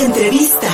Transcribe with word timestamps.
Entrevista. 0.00 0.66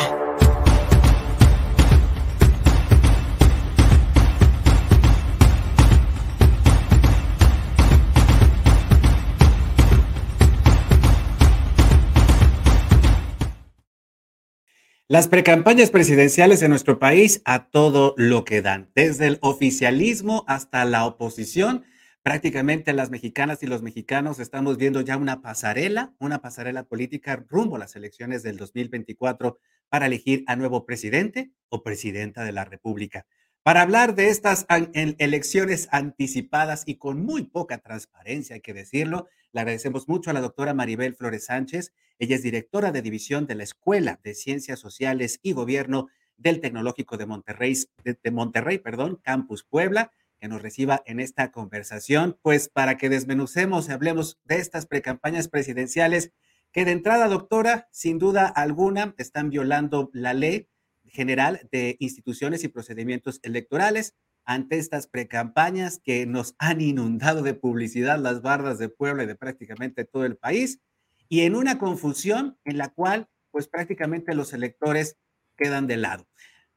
Las 15.08 15.26
precampañas 15.26 15.90
presidenciales 15.90 16.62
en 16.62 16.70
nuestro 16.70 17.00
país 17.00 17.42
a 17.44 17.68
todo 17.68 18.14
lo 18.16 18.44
que 18.44 18.62
dan, 18.62 18.92
desde 18.94 19.26
el 19.26 19.38
oficialismo 19.40 20.44
hasta 20.46 20.84
la 20.84 21.04
oposición, 21.04 21.84
prácticamente 22.26 22.92
las 22.92 23.10
mexicanas 23.10 23.62
y 23.62 23.68
los 23.68 23.82
mexicanos 23.82 24.40
estamos 24.40 24.78
viendo 24.78 25.00
ya 25.00 25.16
una 25.16 25.42
pasarela, 25.42 26.12
una 26.18 26.40
pasarela 26.42 26.82
política 26.82 27.36
rumbo 27.36 27.76
a 27.76 27.78
las 27.78 27.94
elecciones 27.94 28.42
del 28.42 28.56
2024 28.56 29.60
para 29.88 30.06
elegir 30.06 30.42
a 30.48 30.56
nuevo 30.56 30.84
presidente 30.84 31.52
o 31.68 31.84
presidenta 31.84 32.42
de 32.42 32.50
la 32.50 32.64
República. 32.64 33.26
Para 33.62 33.82
hablar 33.82 34.16
de 34.16 34.30
estas 34.30 34.66
elecciones 34.92 35.86
anticipadas 35.92 36.82
y 36.84 36.96
con 36.96 37.24
muy 37.24 37.44
poca 37.44 37.78
transparencia, 37.78 38.54
hay 38.54 38.60
que 38.60 38.74
decirlo, 38.74 39.28
le 39.52 39.60
agradecemos 39.60 40.08
mucho 40.08 40.30
a 40.30 40.32
la 40.32 40.40
doctora 40.40 40.74
Maribel 40.74 41.14
Flores 41.14 41.44
Sánchez. 41.44 41.92
Ella 42.18 42.34
es 42.34 42.42
directora 42.42 42.90
de 42.90 43.02
división 43.02 43.46
de 43.46 43.54
la 43.54 43.62
Escuela 43.62 44.18
de 44.24 44.34
Ciencias 44.34 44.80
Sociales 44.80 45.38
y 45.44 45.52
Gobierno 45.52 46.08
del 46.36 46.60
Tecnológico 46.60 47.18
de 47.18 47.26
Monterrey, 47.26 47.76
de 48.02 48.30
Monterrey, 48.32 48.78
perdón, 48.78 49.20
Campus 49.22 49.62
Puebla 49.62 50.10
que 50.38 50.48
nos 50.48 50.62
reciba 50.62 51.02
en 51.06 51.20
esta 51.20 51.50
conversación, 51.50 52.38
pues 52.42 52.68
para 52.68 52.96
que 52.96 53.08
desmenucemos 53.08 53.88
y 53.88 53.92
hablemos 53.92 54.38
de 54.44 54.56
estas 54.56 54.86
precampañas 54.86 55.48
presidenciales 55.48 56.32
que 56.72 56.84
de 56.84 56.92
entrada, 56.92 57.28
doctora, 57.28 57.88
sin 57.90 58.18
duda 58.18 58.46
alguna, 58.46 59.14
están 59.18 59.50
violando 59.50 60.10
la 60.12 60.34
ley 60.34 60.68
general 61.04 61.66
de 61.72 61.96
instituciones 62.00 62.64
y 62.64 62.68
procedimientos 62.68 63.40
electorales 63.42 64.14
ante 64.44 64.78
estas 64.78 65.06
precampañas 65.06 66.00
que 66.04 66.26
nos 66.26 66.54
han 66.58 66.80
inundado 66.80 67.42
de 67.42 67.54
publicidad 67.54 68.18
las 68.18 68.42
bardas 68.42 68.78
de 68.78 68.88
Puebla 68.88 69.24
y 69.24 69.26
de 69.26 69.34
prácticamente 69.34 70.04
todo 70.04 70.24
el 70.24 70.36
país, 70.36 70.80
y 71.28 71.40
en 71.40 71.56
una 71.56 71.78
confusión 71.78 72.58
en 72.64 72.78
la 72.78 72.90
cual, 72.90 73.28
pues 73.50 73.66
prácticamente 73.66 74.34
los 74.34 74.52
electores 74.52 75.16
quedan 75.56 75.86
de 75.86 75.96
lado. 75.96 76.28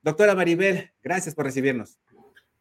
Doctora 0.01 0.33
Maribel, 0.33 0.91
gracias 1.03 1.35
por 1.35 1.45
recibirnos. 1.45 1.99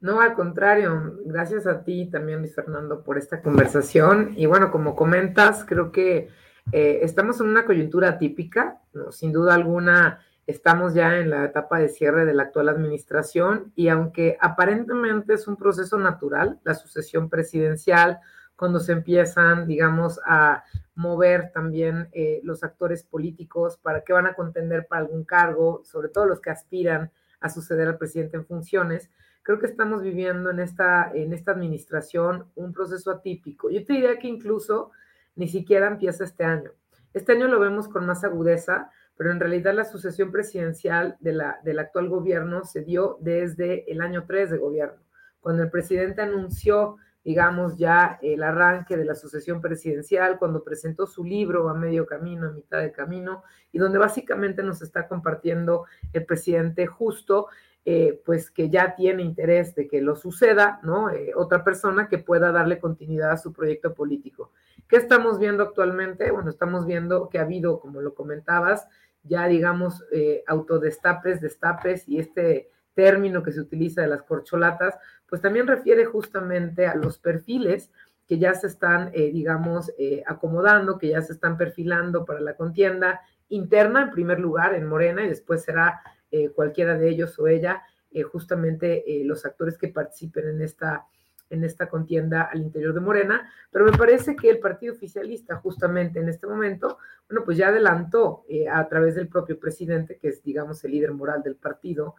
No, 0.00 0.20
al 0.20 0.34
contrario, 0.34 1.18
gracias 1.24 1.66
a 1.66 1.82
ti 1.82 2.06
también, 2.06 2.38
Luis 2.38 2.54
Fernando, 2.54 3.02
por 3.02 3.18
esta 3.18 3.42
conversación. 3.42 4.32
Y 4.36 4.46
bueno, 4.46 4.70
como 4.70 4.94
comentas, 4.94 5.64
creo 5.64 5.90
que 5.90 6.28
eh, 6.70 7.00
estamos 7.02 7.40
en 7.40 7.48
una 7.48 7.64
coyuntura 7.64 8.16
típica, 8.16 8.80
sin 9.10 9.32
duda 9.32 9.54
alguna, 9.54 10.20
estamos 10.46 10.94
ya 10.94 11.16
en 11.16 11.30
la 11.30 11.44
etapa 11.44 11.78
de 11.78 11.88
cierre 11.88 12.26
de 12.26 12.34
la 12.34 12.44
actual 12.44 12.68
administración 12.68 13.72
y 13.74 13.88
aunque 13.88 14.38
aparentemente 14.40 15.34
es 15.34 15.48
un 15.48 15.56
proceso 15.56 15.98
natural, 15.98 16.60
la 16.62 16.74
sucesión 16.74 17.28
presidencial, 17.28 18.20
cuando 18.54 18.80
se 18.80 18.92
empiezan, 18.92 19.66
digamos, 19.66 20.20
a 20.26 20.64
mover 20.94 21.52
también 21.52 22.08
eh, 22.12 22.40
los 22.42 22.64
actores 22.64 23.04
políticos 23.04 23.78
para 23.80 24.02
que 24.02 24.12
van 24.12 24.26
a 24.26 24.34
contender 24.34 24.86
para 24.88 25.02
algún 25.02 25.24
cargo, 25.24 25.82
sobre 25.84 26.08
todo 26.08 26.26
los 26.26 26.40
que 26.40 26.50
aspiran 26.50 27.10
a 27.40 27.48
suceder 27.48 27.88
al 27.88 27.98
presidente 27.98 28.36
en 28.36 28.46
funciones, 28.46 29.10
creo 29.42 29.58
que 29.58 29.66
estamos 29.66 30.02
viviendo 30.02 30.50
en 30.50 30.60
esta, 30.60 31.10
en 31.14 31.32
esta 31.32 31.52
administración 31.52 32.46
un 32.54 32.72
proceso 32.72 33.10
atípico. 33.10 33.70
Yo 33.70 33.84
te 33.84 33.94
diría 33.94 34.18
que 34.18 34.28
incluso 34.28 34.90
ni 35.36 35.48
siquiera 35.48 35.86
empieza 35.86 36.24
este 36.24 36.44
año. 36.44 36.72
Este 37.14 37.32
año 37.32 37.48
lo 37.48 37.58
vemos 37.58 37.88
con 37.88 38.04
más 38.06 38.24
agudeza, 38.24 38.90
pero 39.16 39.32
en 39.32 39.40
realidad 39.40 39.74
la 39.74 39.84
sucesión 39.84 40.30
presidencial 40.30 41.16
de 41.20 41.36
del 41.64 41.78
actual 41.78 42.08
gobierno 42.08 42.64
se 42.64 42.82
dio 42.82 43.18
desde 43.20 43.90
el 43.90 44.00
año 44.00 44.24
3 44.26 44.50
de 44.50 44.58
gobierno, 44.58 45.00
cuando 45.40 45.62
el 45.62 45.70
presidente 45.70 46.22
anunció, 46.22 46.96
digamos, 47.28 47.76
ya 47.76 48.18
el 48.22 48.42
arranque 48.42 48.96
de 48.96 49.04
la 49.04 49.14
sucesión 49.14 49.60
presidencial, 49.60 50.38
cuando 50.38 50.64
presentó 50.64 51.06
su 51.06 51.24
libro 51.24 51.68
a 51.68 51.74
medio 51.74 52.06
camino, 52.06 52.48
a 52.48 52.52
mitad 52.52 52.80
de 52.80 52.90
camino, 52.90 53.44
y 53.70 53.76
donde 53.76 53.98
básicamente 53.98 54.62
nos 54.62 54.80
está 54.80 55.06
compartiendo 55.06 55.84
el 56.14 56.24
presidente 56.24 56.86
justo 56.86 57.48
eh, 57.84 58.22
pues 58.24 58.50
que 58.50 58.70
ya 58.70 58.94
tiene 58.94 59.22
interés 59.22 59.74
de 59.74 59.88
que 59.88 60.00
lo 60.00 60.16
suceda, 60.16 60.80
¿no? 60.82 61.10
Eh, 61.10 61.32
otra 61.36 61.64
persona 61.64 62.08
que 62.08 62.16
pueda 62.16 62.50
darle 62.50 62.78
continuidad 62.78 63.32
a 63.32 63.36
su 63.36 63.52
proyecto 63.52 63.92
político. 63.92 64.52
¿Qué 64.88 64.96
estamos 64.96 65.38
viendo 65.38 65.64
actualmente? 65.64 66.30
Bueno, 66.30 66.48
estamos 66.48 66.86
viendo 66.86 67.28
que 67.28 67.38
ha 67.38 67.42
habido, 67.42 67.78
como 67.78 68.00
lo 68.00 68.14
comentabas, 68.14 68.88
ya 69.22 69.46
digamos, 69.48 70.02
eh, 70.12 70.44
autodestapes, 70.46 71.42
destapes 71.42 72.08
y 72.08 72.20
este 72.20 72.70
término 72.98 73.44
que 73.44 73.52
se 73.52 73.60
utiliza 73.60 74.02
de 74.02 74.08
las 74.08 74.22
corcholatas, 74.22 74.98
pues 75.28 75.40
también 75.40 75.68
refiere 75.68 76.04
justamente 76.04 76.86
a 76.86 76.96
los 76.96 77.18
perfiles 77.18 77.92
que 78.26 78.38
ya 78.38 78.54
se 78.54 78.66
están, 78.66 79.12
digamos, 79.12 79.92
acomodando, 80.26 80.98
que 80.98 81.08
ya 81.08 81.22
se 81.22 81.32
están 81.32 81.56
perfilando 81.56 82.24
para 82.24 82.40
la 82.40 82.56
contienda 82.56 83.20
interna, 83.48 84.02
en 84.02 84.10
primer 84.10 84.40
lugar, 84.40 84.74
en 84.74 84.86
Morena, 84.86 85.24
y 85.24 85.28
después 85.28 85.62
será 85.62 86.00
eh, 86.30 86.50
cualquiera 86.50 86.96
de 86.98 87.08
ellos 87.08 87.38
o 87.38 87.48
ella, 87.48 87.82
eh, 88.10 88.22
justamente 88.22 89.20
eh, 89.20 89.24
los 89.24 89.44
actores 89.44 89.78
que 89.78 89.88
participen 89.88 90.48
en 90.48 90.62
esta, 90.62 91.06
en 91.50 91.64
esta 91.64 91.88
contienda 91.88 92.42
al 92.42 92.60
interior 92.60 92.92
de 92.92 93.00
Morena, 93.00 93.50
pero 93.70 93.86
me 93.86 93.96
parece 93.96 94.36
que 94.36 94.50
el 94.50 94.58
partido 94.58 94.92
oficialista 94.92 95.56
justamente 95.56 96.18
en 96.20 96.28
este 96.28 96.46
momento, 96.46 96.98
bueno, 97.28 97.44
pues 97.44 97.56
ya 97.56 97.68
adelantó 97.68 98.44
a 98.70 98.86
través 98.88 99.14
del 99.14 99.28
propio 99.28 99.58
presidente, 99.58 100.18
que 100.18 100.28
es, 100.28 100.42
digamos, 100.42 100.84
el 100.84 100.92
líder 100.92 101.12
moral 101.12 101.42
del 101.42 101.56
partido, 101.56 102.16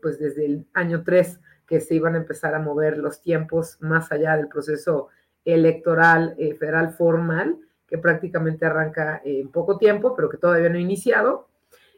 pues 0.00 0.18
desde 0.18 0.46
el 0.46 0.66
año 0.72 1.02
3 1.04 1.40
que 1.66 1.80
se 1.80 1.94
iban 1.94 2.14
a 2.14 2.18
empezar 2.18 2.54
a 2.54 2.58
mover 2.58 2.98
los 2.98 3.22
tiempos 3.22 3.78
más 3.80 4.10
allá 4.12 4.36
del 4.36 4.48
proceso 4.48 5.08
electoral 5.44 6.36
federal 6.58 6.92
formal, 6.92 7.58
que 7.86 7.98
prácticamente 7.98 8.64
arranca 8.64 9.20
en 9.24 9.50
poco 9.50 9.78
tiempo, 9.78 10.14
pero 10.14 10.28
que 10.28 10.38
todavía 10.38 10.68
no 10.68 10.76
ha 10.76 10.80
iniciado, 10.80 11.48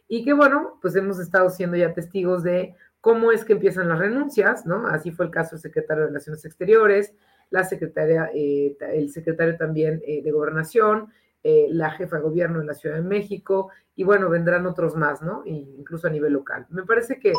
y 0.08 0.24
que 0.24 0.32
bueno, 0.32 0.78
pues 0.82 0.94
hemos 0.96 1.18
estado 1.18 1.50
siendo 1.50 1.76
ya 1.76 1.94
testigos 1.94 2.42
de 2.42 2.74
cómo 3.00 3.32
es 3.32 3.44
que 3.44 3.52
empiezan 3.52 3.88
las 3.88 3.98
renuncias, 3.98 4.64
¿no? 4.64 4.86
Así 4.86 5.10
fue 5.10 5.26
el 5.26 5.30
caso 5.30 5.56
del 5.56 5.60
secretario 5.60 6.02
de 6.02 6.08
Relaciones 6.08 6.44
Exteriores, 6.44 7.12
la 7.50 7.62
secretaria, 7.64 8.30
eh, 8.34 8.76
el 8.80 9.10
secretario 9.10 9.56
también 9.56 10.02
eh, 10.06 10.22
de 10.22 10.30
Gobernación, 10.30 11.12
eh, 11.44 11.66
la 11.70 11.90
jefa 11.90 12.16
de 12.16 12.22
gobierno 12.22 12.58
de 12.58 12.64
la 12.64 12.74
Ciudad 12.74 12.96
de 12.96 13.02
México, 13.02 13.70
y 13.94 14.02
bueno, 14.02 14.28
vendrán 14.28 14.66
otros 14.66 14.96
más, 14.96 15.22
¿no? 15.22 15.42
incluso 15.44 16.08
a 16.08 16.10
nivel 16.10 16.32
local. 16.32 16.66
Me 16.70 16.82
parece 16.82 17.20
que 17.20 17.32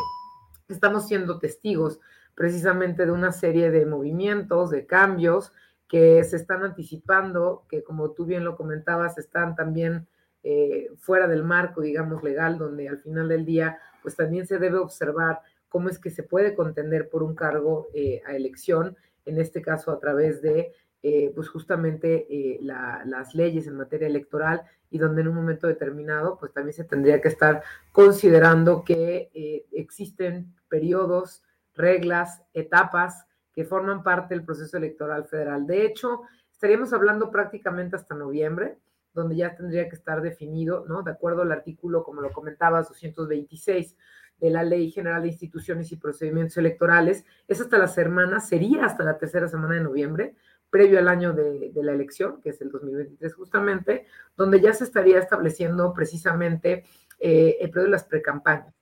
estamos 0.70 1.08
siendo 1.08 1.40
testigos 1.40 2.00
precisamente 2.36 3.06
de 3.06 3.12
una 3.12 3.32
serie 3.32 3.72
de 3.72 3.86
movimientos, 3.86 4.70
de 4.70 4.86
cambios 4.86 5.52
que 5.88 6.24
se 6.24 6.36
están 6.36 6.64
anticipando, 6.64 7.66
que 7.70 7.84
como 7.84 8.12
tú 8.12 8.26
bien 8.26 8.44
lo 8.44 8.56
comentabas, 8.56 9.18
están 9.18 9.56
también 9.56 10.08
eh, 10.44 10.92
fuera 10.98 11.28
del 11.28 11.44
marco, 11.44 11.82
digamos, 11.82 12.24
legal, 12.24 12.58
donde 12.58 12.88
al 12.88 13.00
final 13.00 13.28
del 13.28 13.46
día, 13.46 13.80
pues 14.02 14.16
también 14.16 14.46
se 14.46 14.60
debe 14.60 14.78
observar 14.78 15.42
cómo 15.70 15.90
es 15.90 16.00
que 16.00 16.10
se 16.10 16.24
puede 16.24 16.56
contender 16.56 17.10
por 17.10 17.24
un 17.24 17.36
cargo 17.36 17.88
eh, 17.94 18.22
a 18.26 18.36
elección, 18.36 18.96
en 19.26 19.40
este 19.40 19.62
caso 19.62 19.92
a 19.92 20.00
través 20.00 20.42
de, 20.42 20.72
eh, 21.08 21.32
pues 21.36 21.50
justamente 21.50 22.58
las 22.62 23.36
leyes 23.36 23.68
en 23.68 23.76
materia 23.76 24.08
electoral 24.08 24.64
y 24.90 24.98
donde 24.98 25.22
en 25.22 25.28
un 25.28 25.36
momento 25.36 25.68
determinado, 25.68 26.38
pues 26.40 26.52
también 26.52 26.74
se 26.74 26.84
tendría 26.84 27.22
que 27.22 27.28
estar 27.28 27.62
considerando 27.92 28.84
que 28.84 29.30
existen 29.72 30.56
periodos, 30.68 31.44
reglas, 31.76 32.42
etapas 32.54 33.28
que 33.54 33.66
forman 33.66 34.02
parte 34.02 34.34
del 34.34 34.44
proceso 34.44 34.78
electoral 34.78 35.26
federal. 35.26 35.68
De 35.68 35.86
hecho, 35.86 36.22
estaríamos 36.52 36.92
hablando 36.92 37.30
prácticamente 37.30 37.96
hasta 37.96 38.16
noviembre 38.16 38.80
donde 39.16 39.38
ya 39.38 39.56
tendría 39.56 39.88
que 39.90 39.96
estar 39.96 40.22
definido, 40.22 40.86
¿no? 40.88 41.02
De 41.02 41.12
acuerdo 41.12 41.42
al 41.42 41.52
artículo, 41.52 42.04
como 42.04 42.22
lo 42.22 42.32
comentabas, 42.34 42.90
226 42.90 43.96
de 44.40 44.50
la 44.50 44.62
Ley 44.64 44.92
General 44.92 45.22
de 45.22 45.30
Instituciones 45.30 45.92
y 45.92 45.96
Procedimientos 45.96 46.58
Electorales, 46.58 47.26
es 47.48 47.62
hasta 47.62 47.78
la 47.78 47.88
semana, 47.88 48.42
sería 48.42 48.86
hasta 48.86 49.06
la 49.06 49.18
tercera 49.18 49.48
semana 49.48 49.76
de 49.76 49.82
noviembre, 49.82 50.36
previo 50.76 51.00
al 51.00 51.08
año 51.08 51.32
de, 51.32 51.72
la 51.74 51.94
elección, 51.94 52.42
que 52.42 52.50
es 52.50 52.60
el 52.60 52.70
2023 52.70 53.34
justamente, 53.34 54.06
donde 54.36 54.60
ya 54.60 54.74
se 54.74 54.84
estaría 54.84 55.20
estableciendo 55.20 55.94
precisamente 55.94 56.84
eh, 57.18 57.56
el 57.62 57.70
periodo 57.70 57.86
de 57.86 57.92
las 57.92 58.04
precampañas. 58.04 58.76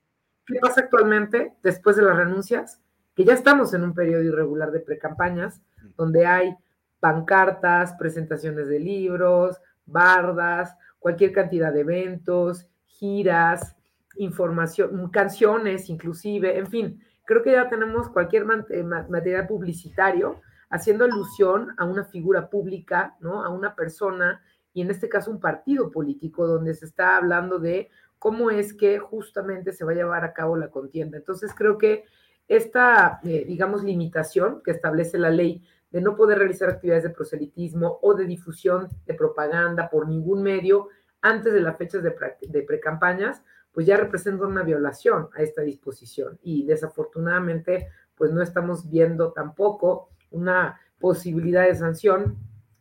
¿Qué 0.44 0.58
pasa 0.60 0.82
actualmente 0.82 1.54
después 1.62 1.96
de 1.96 2.02
las 2.02 2.18
renuncias? 2.18 2.82
Que 3.16 3.26
ya 3.26 3.36
estamos 3.36 3.76
en 3.76 3.84
un 3.84 3.94
periodo 3.94 4.24
irregular 4.24 4.72
de 4.72 4.80
precampañas, 4.80 5.62
donde 5.96 6.26
hay 6.26 6.56
pancartas, 7.00 7.94
presentaciones 7.94 8.68
de 8.68 8.80
libros, 8.80 9.62
bardas, 9.86 10.76
cualquier 10.98 11.32
cantidad 11.32 11.72
de 11.72 11.82
eventos, 11.82 12.66
giras, 12.88 13.76
información, 14.16 15.12
canciones 15.12 15.92
inclusive, 15.92 16.58
en 16.58 16.66
fin, 16.66 17.04
creo 17.24 17.44
que 17.44 17.52
ya 17.52 17.70
tenemos 17.70 18.10
cualquier 18.10 18.46
material 18.46 19.46
publicitario 19.46 20.42
haciendo 20.74 21.06
alusión 21.06 21.76
a 21.78 21.86
una 21.86 22.04
figura 22.04 22.50
pública, 22.50 23.16
¿no? 23.20 23.46
A 23.46 23.50
una 23.50 23.76
persona 23.76 24.42
y 24.74 24.82
en 24.82 24.90
este 24.90 25.08
caso 25.08 25.30
un 25.30 25.40
partido 25.40 25.92
político 25.92 26.48
donde 26.48 26.74
se 26.74 26.86
está 26.86 27.16
hablando 27.16 27.60
de 27.60 27.92
cómo 28.18 28.50
es 28.50 28.74
que 28.74 28.98
justamente 28.98 29.72
se 29.72 29.86
va 29.86 29.92
a 29.92 29.96
llevar 29.96 30.26
a 30.26 30.34
cabo 30.34 30.58
la 30.58 30.72
contienda. 30.72 31.18
Entonces 31.18 31.54
creo 31.56 31.78
que 31.78 32.06
esta, 32.48 33.20
eh, 33.24 33.46
digamos, 33.46 33.84
limitación 33.84 34.64
que 34.64 34.72
establece 34.72 35.20
la 35.20 35.30
ley 35.30 35.64
de 35.92 36.02
no 36.02 36.16
poder 36.16 36.40
realizar 36.40 36.70
actividades 36.70 37.04
de 37.04 37.12
proselitismo 37.12 38.00
o 38.02 38.16
de 38.16 38.26
difusión 38.26 38.90
de 39.06 39.14
propaganda 39.14 39.92
por 39.92 40.10
ningún 40.10 40.42
medio 40.42 40.88
antes 41.22 41.54
de 41.54 41.62
las 41.62 41.78
fechas 41.78 42.02
de, 42.02 42.16
de 42.50 42.62
precampañas, 42.64 43.44
pues 43.72 43.86
ya 43.86 43.96
representa 43.96 44.48
una 44.48 44.64
violación 44.64 45.30
a 45.36 45.44
esta 45.44 45.62
disposición. 45.62 46.40
Y 46.42 46.66
desafortunadamente, 46.66 47.90
pues 48.16 48.32
no 48.32 48.42
estamos 48.42 48.90
viendo 48.90 49.34
tampoco 49.34 50.10
una 50.34 50.80
posibilidad 51.00 51.66
de 51.68 51.76
sanción 51.76 52.38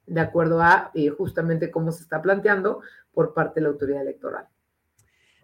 de 0.07 0.21
acuerdo 0.21 0.61
a 0.61 0.91
eh, 0.95 1.09
justamente 1.09 1.71
cómo 1.71 1.93
se 1.93 2.03
está 2.03 2.21
planteando 2.21 2.81
por 3.13 3.35
parte 3.35 3.61
de 3.61 3.63
la 3.63 3.69
autoridad 3.69 4.03
electoral. 4.03 4.47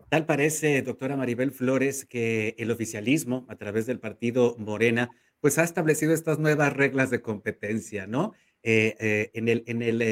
Tal 0.09 0.27
parece, 0.27 0.83
doctora 0.83 1.17
Maribel 1.17 1.53
Flores, 1.53 2.05
que 2.05 2.55
el 2.59 2.71
oficialismo, 2.71 3.47
a 3.49 3.57
través 3.57 3.87
del 3.87 4.01
partido 4.01 4.57
Morena, 4.59 5.11
pues 5.41 5.59
ha 5.59 5.65
establecido 5.65 6.15
estas 6.15 6.39
nuevas 6.39 6.73
reglas 6.73 7.11
de 7.11 7.21
competencia, 7.21 8.07
¿no? 8.07 8.33
Eh, 8.63 8.97
eh, 8.99 9.31
en, 9.35 9.49
en 9.49 9.83
el, 9.83 10.03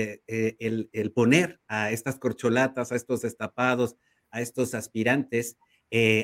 el, 0.92 1.12
poner 1.12 1.60
a 1.66 1.90
estas 1.90 2.18
corcholatas, 2.18 2.92
a 2.92 2.96
estos 2.96 3.22
destapados, 3.22 3.96
a 4.30 4.40
estos 4.40 4.74
aspirantes 4.74 5.56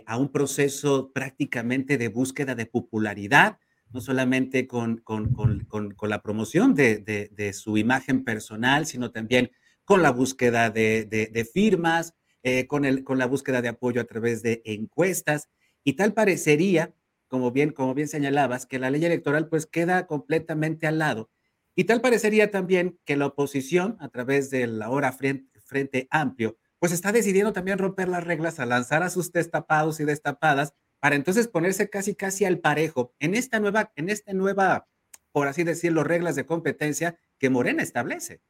a 0.07 0.19
un 0.19 0.31
proceso 0.31 1.13
prácticamente 1.13 1.97
de 1.97 2.09
búsqueda 2.09 2.55
de 2.55 2.67
popularidad, 2.67 3.59
no 3.93 4.01
solamente 4.01 4.67
con, 4.67 4.99
con, 4.99 5.35
con, 5.35 6.11
la 6.11 6.23
promoción 6.23 6.75
de, 6.75 6.99
de, 6.99 7.53
su 7.53 7.77
imagen 7.77 8.25
personal, 8.25 8.87
sino 8.87 9.11
también 9.11 9.51
con 9.85 10.03
la 10.03 10.11
búsqueda 10.11 10.71
de, 10.71 11.51
firmas, 11.53 12.15
eh, 12.43 12.67
con, 12.67 12.85
el, 12.85 13.05
con 13.05 13.19
la 13.19 13.27
búsqueda 13.27 13.63
de 13.63 13.69
apoyo 13.69 14.01
a 14.01 14.05
través 14.05 14.43
de 14.43 14.63
encuestas. 14.65 15.49
Y 15.85 15.95
tal 15.95 16.15
parecería, 16.15 16.95
como 17.29 17.51
bien, 17.51 17.71
como 17.71 17.95
bien 17.95 18.09
señalabas, 18.09 18.67
que 18.67 18.79
la 18.79 18.91
ley 18.91 19.05
electoral 19.05 19.49
pues 19.49 19.67
queda 19.67 20.07
completamente 20.07 20.87
al 20.87 20.99
lado. 20.99 21.31
Y 21.75 21.85
tal 21.85 22.01
parecería 22.01 22.51
también 22.51 22.99
que 23.05 23.17
la 23.17 23.27
oposición, 23.27 23.97
a 24.01 24.09
través 24.09 24.51
del 24.51 24.81
ahora 24.83 25.13
frente, 25.13 25.61
frente 25.61 26.07
Amplio, 26.11 26.59
pues 26.79 26.93
está 26.93 27.13
decidiendo 27.13 27.53
también 27.53 27.79
romper 27.79 28.09
las 28.09 28.25
reglas 28.25 28.59
a 28.59 28.67
lanzar 28.67 29.03
a 29.03 29.11
sus 29.11 29.33
destapados 29.33 30.01
y 30.01 30.05
destapadas 30.05 30.75
para 31.03 31.17
entonces 31.17 31.49
ponerse 31.49 31.91
casi 31.91 32.15
casi 32.15 32.45
al 32.45 32.61
parejo 32.61 33.13
en 33.19 33.35
esta 33.35 33.59
nueva, 33.59 33.91
en 33.97 34.09
esta 34.09 34.33
nueva, 34.35 34.87
por 35.33 35.49
así 35.49 35.65
decirlo, 35.65 36.05
reglas 36.05 36.37
de 36.37 36.47
competencia 36.47 37.19
que 37.41 37.51
Morena 37.51 37.83
establece. 37.83 38.41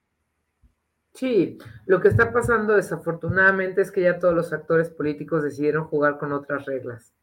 Sí, 1.14 1.56
lo 1.86 2.02
que 2.02 2.08
está 2.08 2.30
pasando 2.30 2.76
desafortunadamente 2.76 3.80
es 3.80 3.90
que 3.90 4.02
ya 4.02 4.18
todos 4.18 4.34
los 4.34 4.52
actores 4.52 4.90
políticos 4.90 5.42
decidieron 5.42 5.86
jugar 5.86 6.18
con 6.18 6.34
otras 6.34 6.66
reglas. 6.66 7.14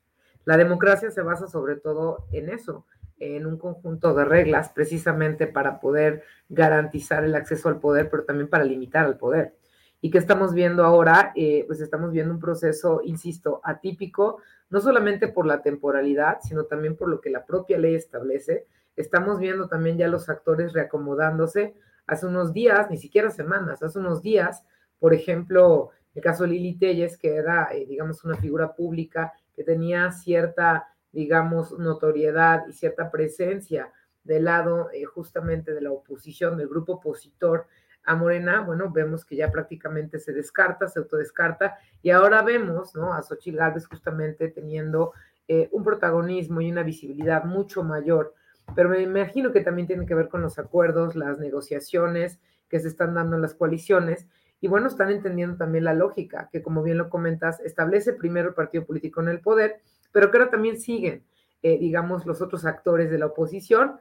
La 0.46 0.58
democracia 0.58 1.12
se 1.12 1.22
basa 1.22 1.46
sobre 1.46 1.76
todo 1.76 2.26
en 2.32 2.50
eso, 2.50 2.88
en 3.20 3.46
un 3.46 3.60
conjunto 3.60 4.16
de 4.16 4.26
reglas 4.26 4.70
precisamente 4.70 5.46
para 5.46 5.80
poder 5.80 6.24
garantizar 6.50 7.24
el 7.24 7.36
acceso 7.36 7.70
al 7.70 7.80
poder, 7.80 8.10
pero 8.10 8.24
también 8.24 8.50
para 8.50 8.64
limitar 8.64 9.06
al 9.06 9.20
poder. 9.20 9.54
¿Y 10.02 10.10
qué 10.10 10.18
estamos 10.18 10.54
viendo 10.54 10.86
ahora? 10.86 11.34
Eh, 11.36 11.66
pues 11.68 11.82
estamos 11.82 12.12
viendo 12.12 12.34
un 12.34 12.40
proceso, 12.40 13.02
insisto, 13.04 13.62
atípico, 13.64 14.42
no 14.70 14.82
solamente 14.82 15.28
por 15.28 15.46
la 15.46 15.62
temporalidad, 15.62 16.40
sino 16.42 16.66
también 16.66 16.96
por 16.96 17.10
lo 17.10 17.22
que 17.22 17.30
la 17.30 17.46
propia 17.46 17.78
ley 17.78 17.96
establece. 17.96 18.68
Estamos 18.96 19.40
viendo 19.40 19.68
también 19.68 19.98
ya 19.98 20.08
los 20.08 20.30
actores 20.30 20.74
reacomodándose. 20.74 21.76
Hace 22.06 22.26
unos 22.26 22.54
días, 22.54 22.90
ni 22.90 22.98
siquiera 22.98 23.30
semanas, 23.32 23.82
hace 23.82 24.00
unos 24.00 24.22
días, 24.22 24.64
por 25.00 25.14
ejemplo, 25.14 25.92
el 26.16 26.22
caso 26.22 26.44
de 26.44 26.50
Lili 26.50 26.78
Telles, 26.78 27.18
que 27.18 27.36
era, 27.36 27.70
eh, 27.72 27.86
digamos, 27.88 28.24
una 28.24 28.36
figura 28.36 28.76
pública 28.76 29.34
que 29.56 29.64
tenía 29.64 30.12
cierta, 30.12 30.88
digamos, 31.12 31.78
notoriedad 31.78 32.68
y 32.68 32.74
cierta 32.74 33.10
presencia 33.10 33.92
del 34.24 34.46
lado 34.46 34.90
eh, 34.92 35.06
justamente 35.06 35.74
de 35.74 35.82
la 35.82 35.92
oposición, 35.92 36.58
del 36.58 36.68
grupo 36.68 36.94
opositor, 36.94 37.68
a 38.10 38.16
Morena, 38.16 38.62
bueno, 38.62 38.90
vemos 38.92 39.24
que 39.24 39.36
ya 39.36 39.52
prácticamente 39.52 40.18
se 40.18 40.34
descarta, 40.34 40.88
se 40.88 40.98
autodescarta, 40.98 41.78
y 42.02 42.10
ahora 42.10 42.42
vemos, 42.42 42.96
¿no? 42.96 43.14
A 43.14 43.22
Xochitl 43.22 43.58
Gálvez 43.58 43.86
justamente 43.86 44.48
teniendo 44.48 45.14
eh, 45.48 45.70
un 45.72 45.84
protagonismo 45.84 46.60
y 46.60 46.72
una 46.72 46.82
visibilidad 46.82 47.44
mucho 47.44 47.84
mayor, 47.84 48.34
pero 48.76 48.90
me 48.90 49.00
imagino 49.00 49.52
que 49.52 49.62
también 49.62 49.86
tiene 49.86 50.08
que 50.08 50.16
ver 50.16 50.28
con 50.28 50.42
los 50.42 50.58
acuerdos, 50.58 51.16
las 51.16 51.38
negociaciones 51.38 52.40
que 52.68 52.80
se 52.80 52.88
están 52.88 53.14
dando 53.14 53.36
en 53.36 53.44
las 53.44 53.54
coaliciones, 53.54 54.26
y 54.60 54.68
bueno, 54.68 54.88
están 54.88 55.12
entendiendo 55.12 55.58
también 55.58 55.84
la 55.84 55.94
lógica, 55.94 56.50
que 56.52 56.64
como 56.64 56.82
bien 56.82 56.98
lo 56.98 57.12
comentas, 57.12 57.60
establece 57.60 58.14
primero 58.14 58.50
el 58.50 58.56
partido 58.56 58.88
político 58.88 59.22
en 59.22 59.28
el 59.28 59.40
poder, 59.40 59.82
pero 60.12 60.32
que 60.32 60.38
ahora 60.40 60.50
también 60.50 60.82
siguen, 60.82 61.24
eh, 61.62 61.78
digamos, 61.78 62.26
los 62.26 62.42
otros 62.42 62.66
actores 62.66 63.12
de 63.12 63.20
la 63.20 63.28
oposición, 63.28 64.00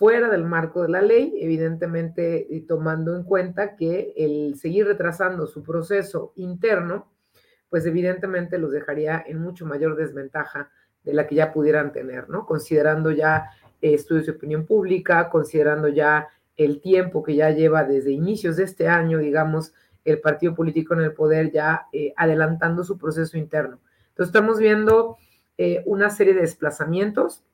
fuera 0.00 0.30
del 0.30 0.46
marco 0.46 0.80
de 0.80 0.88
la 0.88 1.02
ley, 1.02 1.34
evidentemente 1.42 2.48
tomando 2.66 3.14
en 3.14 3.22
cuenta 3.22 3.76
que 3.76 4.14
el 4.16 4.54
seguir 4.58 4.86
retrasando 4.86 5.46
su 5.46 5.62
proceso 5.62 6.32
interno, 6.36 7.12
pues 7.68 7.84
evidentemente 7.84 8.56
los 8.56 8.72
dejaría 8.72 9.22
en 9.26 9.42
mucho 9.42 9.66
mayor 9.66 9.96
desventaja 9.96 10.70
de 11.04 11.12
la 11.12 11.26
que 11.26 11.34
ya 11.34 11.52
pudieran 11.52 11.92
tener, 11.92 12.30
¿no? 12.30 12.46
Considerando 12.46 13.10
ya 13.10 13.50
estudios 13.82 14.24
de 14.24 14.32
opinión 14.32 14.64
pública, 14.64 15.28
considerando 15.28 15.88
ya 15.88 16.28
el 16.56 16.80
tiempo 16.80 17.22
que 17.22 17.34
ya 17.34 17.50
lleva 17.50 17.84
desde 17.84 18.10
inicios 18.10 18.56
de 18.56 18.64
este 18.64 18.88
año, 18.88 19.18
digamos, 19.18 19.74
el 20.06 20.18
partido 20.22 20.54
político 20.54 20.94
en 20.94 21.02
el 21.02 21.12
poder 21.12 21.52
ya 21.52 21.88
eh, 21.92 22.14
adelantando 22.16 22.84
su 22.84 22.96
proceso 22.96 23.36
interno. 23.36 23.80
Entonces 24.08 24.34
estamos 24.34 24.58
viendo 24.60 25.18
eh, 25.58 25.82
una 25.84 26.08
serie 26.08 26.32
de 26.32 26.40
desplazamientos, 26.40 27.44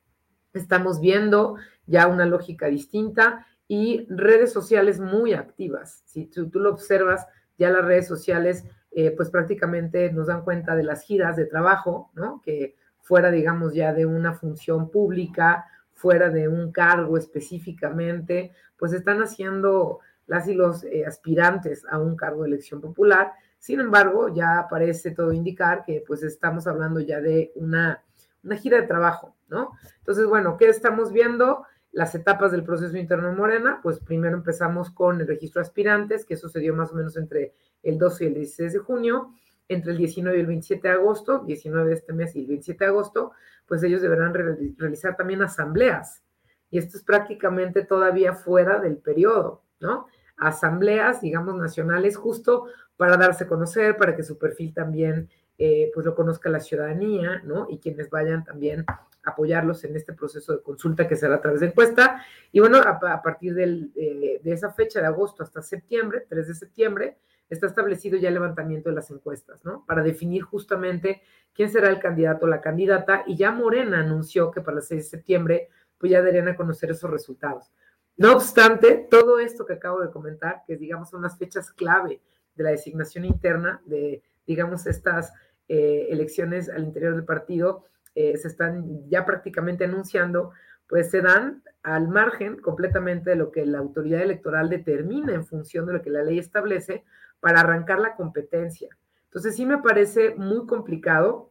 estamos 0.55 1.01
viendo 1.01 1.57
ya 1.87 2.07
una 2.07 2.27
lógica 2.27 2.67
distinta 2.67 3.47
y 3.69 4.07
redes 4.09 4.53
sociales 4.53 5.01
muy 5.01 5.33
activas. 5.33 6.03
Si 6.07 6.27
tú, 6.27 6.49
lo 6.55 6.71
observas, 6.71 7.27
ya 7.59 7.71
las 7.71 7.85
redes 7.85 8.07
sociales 8.07 8.65
eh, 8.93 9.11
pues 9.11 9.31
prácticamente 9.31 10.11
nos 10.13 10.29
dan 10.29 10.43
cuenta 10.43 10.75
de 10.75 10.85
las 10.85 11.03
giras 11.03 11.37
de 11.37 11.47
trabajo, 11.47 12.11
¿no? 12.15 12.41
Que 12.45 12.77
fuera, 13.01 13.31
digamos, 13.31 13.75
ya 13.75 13.93
de 13.93 14.07
una 14.07 14.35
función 14.35 14.91
pública, 14.91 15.67
fuera 15.93 16.31
de 16.31 16.49
un 16.49 16.73
cargo 16.73 17.17
específicamente, 17.17 18.53
pues 18.77 18.93
están 18.93 19.23
haciendo 19.23 20.01
las 20.27 20.49
y 20.49 20.55
los 20.55 20.85
eh, 20.85 21.05
aspirantes 21.07 21.85
a 21.89 21.99
un 21.99 22.17
cargo 22.17 22.43
de 22.43 22.49
elección 22.49 22.81
popular. 22.81 23.33
Sin 23.59 23.81
embargo, 23.81 24.35
ya 24.35 24.67
parece 24.71 25.11
todo 25.11 25.33
indicar 25.33 25.85
que 25.85 26.05
pues 26.07 26.23
estamos 26.23 26.67
hablando 26.67 27.01
ya 27.01 27.21
de 27.21 27.53
una, 27.55 28.03
una 28.43 28.57
gira 28.57 28.81
de 28.81 28.87
trabajo, 28.87 29.35
¿no? 29.49 29.73
Entonces, 29.99 30.27
bueno, 30.27 30.57
¿qué 30.57 30.69
estamos 30.69 31.13
viendo? 31.13 31.65
Las 31.93 32.15
etapas 32.15 32.53
del 32.53 32.65
proceso 32.65 32.97
interno 32.97 33.31
en 33.31 33.37
Morena, 33.37 33.81
pues 33.83 34.01
primero 34.01 34.37
empezamos 34.37 34.91
con 34.91 35.21
el 35.21 35.27
registro 35.27 35.61
de 35.61 35.67
aspirantes, 35.67 36.25
que 36.25 36.37
sucedió 36.37 36.75
más 36.75 36.93
o 36.93 36.95
menos 36.95 37.17
entre 37.17 37.55
el 37.83 37.99
12 37.99 38.25
y 38.25 38.27
el 38.29 38.35
16 38.35 38.73
de 38.75 38.79
junio, 38.79 39.35
entre 39.69 39.93
el 39.93 39.99
19 39.99 40.37
y 40.37 40.41
el 40.41 40.47
27 40.47 40.89
de 40.89 40.95
agosto, 40.95 41.41
19 41.47 41.89
de 41.89 41.95
este 41.95 42.13
mes 42.13 42.37
y 42.37 42.41
el 42.41 42.47
27 42.47 42.85
de 42.85 42.91
agosto, 42.91 43.33
pues 43.67 43.83
ellos 43.83 44.03
deberán 44.03 44.35
realizar 44.77 45.17
también 45.17 45.43
asambleas. 45.43 46.23
Y 46.71 46.79
esto 46.79 46.97
es 46.97 47.05
prácticamente 47.05 47.85
todavía 47.85 48.35
fuera 48.35 48.79
del 48.79 48.99
periodo, 48.99 49.63
¿no? 49.81 50.07
Asambleas, 50.37 51.21
digamos, 51.21 51.57
nacionales, 51.57 52.17
justo 52.17 52.67
para 52.97 53.17
darse 53.17 53.45
a 53.45 53.49
conocer, 53.49 53.97
para 53.97 54.15
que 54.15 54.23
su 54.23 54.39
perfil 54.39 54.75
también, 54.75 55.29
eh, 55.59 55.91
pues 55.95 56.05
lo 56.05 56.15
conozca 56.15 56.51
la 56.51 56.61
ciudadanía, 56.61 57.43
¿no? 57.45 57.67
Y 57.71 57.79
quienes 57.79 58.11
vayan 58.11 58.45
también 58.45 58.85
apoyarlos 59.23 59.85
en 59.85 59.97
este 59.97 60.13
proceso 60.13 60.53
de 60.53 60.63
consulta 60.63 61.09
que 61.09 61.17
será 61.17 61.37
a 61.37 61.41
través 61.41 61.61
de 61.61 61.67
encuesta. 61.67 62.25
Y 62.53 62.61
bueno, 62.61 62.79
a, 62.79 63.23
partir 63.23 63.55
de 63.55 64.41
esa 64.45 64.71
fecha 64.71 65.01
de 65.01 65.07
agosto 65.07 65.43
hasta 65.43 65.63
septiembre, 65.63 66.27
3 66.29 66.49
de 66.49 66.55
septiembre, 66.55 67.17
está 67.49 67.67
establecido 67.67 68.19
ya 68.19 68.29
el 68.29 68.35
levantamiento 68.35 68.89
de 68.89 68.97
las 68.97 69.11
encuestas, 69.11 69.65
¿no? 69.65 69.85
Para 69.87 70.03
definir 70.03 70.43
justamente 70.43 71.23
quién 71.55 71.71
será 71.71 71.89
el 71.89 72.01
candidato 72.01 72.47
o 72.47 72.49
la 72.49 72.61
candidata. 72.61 73.25
Y 73.27 73.37
ya 73.37 73.51
Morena 73.51 74.01
anunció 74.01 74.51
que 74.51 74.61
para 74.61 74.79
el 74.79 74.83
6 74.83 75.05
de 75.05 75.11
septiembre, 75.11 75.69
pues 75.99 76.13
ya 76.13 76.23
darían 76.23 76.49
a 76.49 76.57
conocer 76.57 76.91
esos 76.91 77.11
resultados. 77.11 77.73
No 78.17 78.33
obstante, 78.33 79.07
todo 79.11 79.39
esto 79.39 79.67
que 79.67 79.75
acabo 79.75 80.01
de 80.01 80.11
comentar, 80.11 80.63
que 80.67 80.77
digamos 80.77 81.11
son 81.11 81.23
las 81.23 81.39
fechas 81.39 81.71
clave 81.71 82.21
de 82.55 82.65
la 82.65 82.71
designación 82.71 83.25
interna 83.25 83.83
de, 83.85 84.23
digamos, 84.47 84.87
estas 84.87 85.33
eh, 85.69 86.09
elecciones 86.11 86.69
al 86.69 86.85
interior 86.85 87.15
del 87.15 87.25
partido, 87.25 87.85
eh, 88.15 88.37
se 88.37 88.49
están 88.49 89.09
ya 89.09 89.25
prácticamente 89.27 89.85
anunciando, 89.85 90.53
pues 90.89 91.11
se 91.11 91.21
dan 91.21 91.63
al 91.83 92.09
margen 92.09 92.57
completamente 92.57 93.31
de 93.31 93.37
lo 93.37 93.51
que 93.51 93.67
la 93.67 93.79
autoridad 93.79 94.23
electoral 94.23 94.69
determina 94.69 95.35
en 95.35 95.45
función 95.45 95.87
de 95.87 95.95
lo 95.95 96.03
que 96.03 96.11
la 96.11 96.23
ley 96.23 96.39
establece 96.39 97.05
para 97.41 97.61
arrancar 97.61 97.99
la 97.99 98.15
competencia. 98.15 98.89
Entonces 99.25 99.57
sí 99.57 99.67
me 99.67 99.79
parece 99.79 100.35
muy 100.35 100.67
complicado 100.67 101.51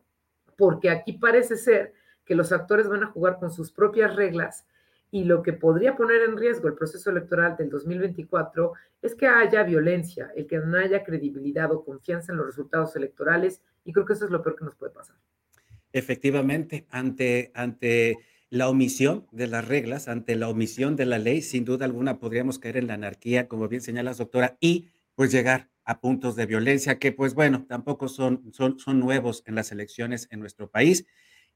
porque 0.58 0.90
aquí 0.90 1.14
parece 1.14 1.58
ser 1.58 1.94
que 2.26 2.36
los 2.36 2.52
actores 2.52 2.88
van 2.88 3.04
a 3.04 3.12
jugar 3.12 3.38
con 3.40 3.52
sus 3.52 3.72
propias 3.72 4.16
reglas 4.16 4.66
y 5.12 5.24
lo 5.24 5.44
que 5.44 5.54
podría 5.54 5.96
poner 5.96 6.24
en 6.24 6.38
riesgo 6.38 6.68
el 6.68 6.74
proceso 6.74 7.10
electoral 7.10 7.56
del 7.58 7.70
2024 7.70 8.74
es 9.02 9.16
que 9.16 9.28
haya 9.28 9.64
violencia, 9.64 10.32
el 10.36 10.48
que 10.48 10.58
no 10.58 10.78
haya 10.78 11.04
credibilidad 11.04 11.72
o 11.72 11.86
confianza 11.86 12.32
en 12.32 12.40
los 12.40 12.48
resultados 12.48 12.96
electorales 12.96 13.62
y 13.86 13.94
creo 13.94 14.06
que 14.06 14.14
eso 14.14 14.26
es 14.26 14.32
lo 14.32 14.44
peor 14.44 14.58
que 14.58 14.66
nos 14.66 14.76
puede 14.76 14.92
pasar. 14.92 15.16
Efectivamente, 15.94 16.86
ante, 16.90 17.52
ante 17.54 18.18
la 18.50 18.68
omisión 18.68 19.28
de 19.32 19.48
las 19.48 19.66
reglas, 19.66 20.08
ante 20.08 20.36
la 20.36 20.50
omisión 20.50 20.96
de 20.96 21.06
la 21.06 21.20
ley, 21.20 21.42
sin 21.42 21.64
duda 21.64 21.86
alguna 21.86 22.20
podríamos 22.20 22.60
caer 22.60 22.78
en 22.78 22.88
la 22.88 22.96
anarquía, 22.96 23.48
como 23.48 23.68
bien 23.70 23.82
señalas, 23.82 24.18
doctora, 24.18 24.58
y 24.60 24.90
pues 25.14 25.32
llegar 25.32 25.70
a 25.86 26.02
puntos 26.02 26.36
de 26.36 26.48
violencia 26.48 27.00
que, 27.00 27.12
pues 27.12 27.36
bueno, 27.36 27.66
tampoco 27.68 28.10
son, 28.10 28.52
son, 28.52 28.80
son 28.80 29.00
nuevos 29.00 29.44
en 29.46 29.56
las 29.56 29.72
elecciones 29.72 30.28
en 30.32 30.40
nuestro 30.40 30.70
país 30.70 31.06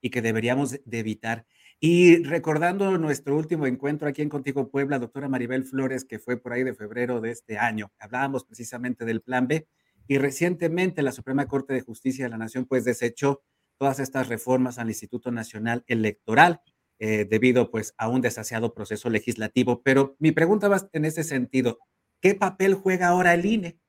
y 0.02 0.12
que 0.12 0.22
deberíamos 0.22 0.80
de 0.86 1.00
evitar. 1.00 1.46
Y 1.80 2.24
recordando 2.24 2.98
nuestro 2.98 3.36
último 3.36 3.66
encuentro 3.66 4.08
aquí 4.08 4.22
en 4.22 4.30
Contigo 4.30 4.70
Puebla, 4.70 5.00
doctora 5.00 5.30
Maribel 5.30 5.66
Flores, 5.66 6.06
que 6.06 6.20
fue 6.20 6.38
por 6.38 6.54
ahí 6.54 6.64
de 6.64 6.74
febrero 6.74 7.22
de 7.22 7.32
este 7.32 7.58
año, 7.58 7.92
hablábamos 8.00 8.46
precisamente 8.46 9.06
del 9.06 9.22
plan 9.22 9.48
B 9.48 9.68
y 10.10 10.18
recientemente 10.18 11.04
la 11.04 11.12
Suprema 11.12 11.48
Corte 11.48 11.76
de 11.76 11.82
Justicia 11.82 12.26
de 12.26 12.32
la 12.32 12.38
Nación 12.40 12.66
pues 12.66 12.84
desechó 12.84 13.44
todas 13.78 14.00
estas 14.00 14.28
reformas 14.28 14.80
al 14.80 14.88
Instituto 14.90 15.30
Nacional 15.32 15.84
Electoral 15.86 16.62
eh, 16.98 17.28
debido 17.30 17.70
pues 17.70 17.94
a 17.96 18.10
un 18.10 18.20
desasiado 18.20 18.74
proceso 18.74 19.12
legislativo. 19.12 19.84
Pero 19.84 20.16
mi 20.18 20.32
pregunta 20.32 20.68
va 20.68 20.90
en 20.94 21.06
ese 21.06 21.24
sentido, 21.24 21.78
¿qué 22.22 22.34
papel 22.34 22.74
juega 22.74 23.10
ahora 23.10 23.36
el 23.36 23.46
INE? 23.46 23.80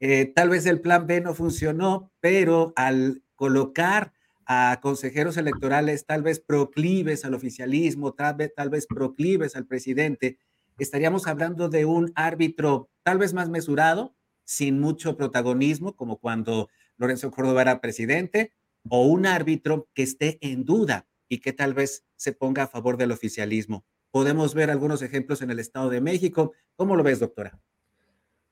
Eh, 0.00 0.32
tal 0.34 0.48
vez 0.48 0.64
el 0.64 0.80
plan 0.80 1.06
B 1.06 1.20
no 1.20 1.34
funcionó, 1.34 2.10
pero 2.20 2.72
al 2.74 3.22
colocar 3.34 4.14
a 4.46 4.80
consejeros 4.80 5.36
electorales 5.36 6.06
tal 6.06 6.22
vez 6.22 6.40
proclives 6.40 7.26
al 7.26 7.34
oficialismo, 7.34 8.14
tal 8.14 8.36
vez, 8.36 8.54
tal 8.56 8.70
vez 8.70 8.86
proclives 8.86 9.56
al 9.56 9.66
presidente, 9.66 10.38
estaríamos 10.78 11.26
hablando 11.26 11.68
de 11.68 11.84
un 11.84 12.12
árbitro 12.14 12.88
tal 13.02 13.18
vez 13.18 13.34
más 13.34 13.50
mesurado, 13.50 14.16
sin 14.46 14.80
mucho 14.80 15.18
protagonismo, 15.18 15.94
como 15.94 16.18
cuando 16.18 16.70
Lorenzo 16.96 17.30
Córdoba 17.30 17.62
era 17.62 17.80
presidente, 17.82 18.52
o 18.88 19.06
un 19.06 19.26
árbitro 19.26 19.88
que 19.92 20.02
esté 20.02 20.38
en 20.40 20.64
duda 20.64 21.06
y 21.28 21.40
que 21.40 21.52
tal 21.52 21.74
vez 21.74 22.06
se 22.14 22.32
ponga 22.32 22.62
a 22.62 22.68
favor 22.68 22.96
del 22.96 23.12
oficialismo. 23.12 23.84
Podemos 24.10 24.54
ver 24.54 24.70
algunos 24.70 25.02
ejemplos 25.02 25.42
en 25.42 25.50
el 25.50 25.58
Estado 25.58 25.90
de 25.90 26.00
México. 26.00 26.52
¿Cómo 26.76 26.96
lo 26.96 27.02
ves, 27.02 27.20
doctora? 27.20 27.58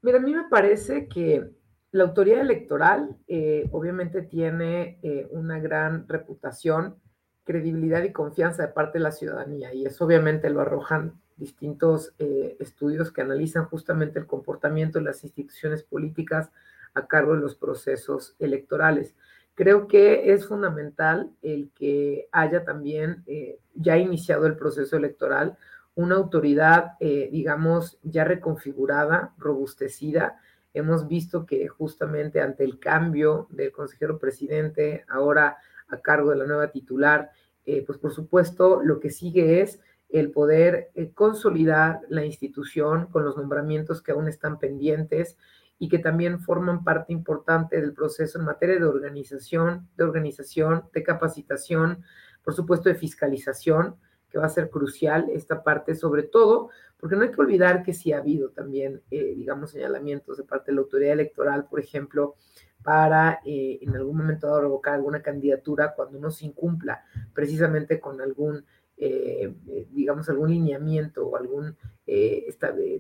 Mira, 0.02 0.18
a 0.18 0.20
mí 0.20 0.34
me 0.34 0.48
parece 0.50 1.08
que 1.08 1.48
la 1.92 2.04
autoridad 2.04 2.40
electoral 2.40 3.16
eh, 3.28 3.68
obviamente 3.70 4.22
tiene 4.22 4.98
eh, 5.02 5.28
una 5.30 5.60
gran 5.60 6.08
reputación, 6.08 6.96
credibilidad 7.44 8.02
y 8.02 8.12
confianza 8.12 8.66
de 8.66 8.72
parte 8.72 8.98
de 8.98 9.04
la 9.04 9.12
ciudadanía 9.12 9.72
y 9.72 9.86
eso 9.86 10.04
obviamente 10.04 10.50
lo 10.50 10.60
arrojan 10.60 11.22
distintos 11.36 12.14
eh, 12.18 12.56
estudios 12.60 13.12
que 13.12 13.22
analizan 13.22 13.64
justamente 13.64 14.18
el 14.18 14.26
comportamiento 14.26 14.98
de 14.98 15.04
las 15.04 15.24
instituciones 15.24 15.82
políticas 15.82 16.50
a 16.94 17.06
cargo 17.06 17.34
de 17.34 17.40
los 17.40 17.56
procesos 17.56 18.36
electorales. 18.38 19.14
Creo 19.54 19.86
que 19.88 20.32
es 20.32 20.46
fundamental 20.46 21.30
el 21.42 21.70
que 21.74 22.28
haya 22.32 22.64
también 22.64 23.24
ya 23.74 23.96
iniciado 23.98 24.46
el 24.46 24.56
proceso 24.56 24.96
electoral 24.96 25.56
una 25.94 26.16
autoridad, 26.16 26.98
digamos, 26.98 27.98
ya 28.02 28.24
reconfigurada, 28.24 29.32
robustecida, 29.38 30.40
hemos 30.74 31.06
visto 31.06 31.46
que 31.46 31.66
justamente 31.68 32.40
ante 32.40 32.64
el 32.64 32.78
cambio 32.78 33.46
del 33.50 33.72
consejero 33.72 34.18
presidente, 34.18 35.04
ahora 35.08 35.56
a 35.88 36.00
cargo 36.00 36.30
de 36.30 36.36
la 36.36 36.46
nueva 36.46 36.70
titular, 36.70 37.30
eh, 37.64 37.82
pues 37.86 37.96
por 37.98 38.12
supuesto 38.12 38.82
lo 38.82 39.00
que 39.00 39.10
sigue 39.10 39.62
es 39.62 39.80
el 40.14 40.30
poder 40.30 40.92
eh, 40.94 41.10
consolidar 41.12 42.00
la 42.08 42.24
institución 42.24 43.06
con 43.06 43.24
los 43.24 43.36
nombramientos 43.36 44.00
que 44.00 44.12
aún 44.12 44.28
están 44.28 44.60
pendientes 44.60 45.36
y 45.76 45.88
que 45.88 45.98
también 45.98 46.38
forman 46.38 46.84
parte 46.84 47.12
importante 47.12 47.80
del 47.80 47.94
proceso 47.94 48.38
en 48.38 48.44
materia 48.44 48.76
de 48.76 48.84
organización, 48.84 49.88
de 49.96 50.04
organización, 50.04 50.84
de 50.92 51.02
capacitación, 51.02 52.04
por 52.44 52.54
supuesto 52.54 52.88
de 52.88 52.94
fiscalización, 52.94 53.96
que 54.30 54.38
va 54.38 54.46
a 54.46 54.50
ser 54.50 54.70
crucial 54.70 55.26
esta 55.30 55.64
parte, 55.64 55.96
sobre 55.96 56.22
todo 56.22 56.70
porque 56.96 57.16
no 57.16 57.22
hay 57.22 57.32
que 57.32 57.40
olvidar 57.40 57.82
que 57.82 57.92
sí 57.92 58.12
ha 58.12 58.18
habido 58.18 58.50
también, 58.50 59.02
eh, 59.10 59.34
digamos, 59.34 59.72
señalamientos 59.72 60.36
de 60.36 60.44
parte 60.44 60.70
de 60.70 60.76
la 60.76 60.82
autoridad 60.82 61.12
electoral, 61.12 61.66
por 61.68 61.80
ejemplo, 61.80 62.36
para 62.84 63.40
eh, 63.44 63.80
en 63.82 63.96
algún 63.96 64.18
momento 64.18 64.46
dado 64.46 64.60
revocar 64.60 64.94
alguna 64.94 65.22
candidatura 65.22 65.94
cuando 65.96 66.20
no 66.20 66.30
se 66.30 66.46
incumpla 66.46 67.04
precisamente 67.32 67.98
con 67.98 68.20
algún, 68.20 68.64
eh, 68.96 69.52
digamos, 69.90 70.28
algún 70.28 70.50
lineamiento 70.50 71.26
o 71.26 71.36
algún 71.36 71.76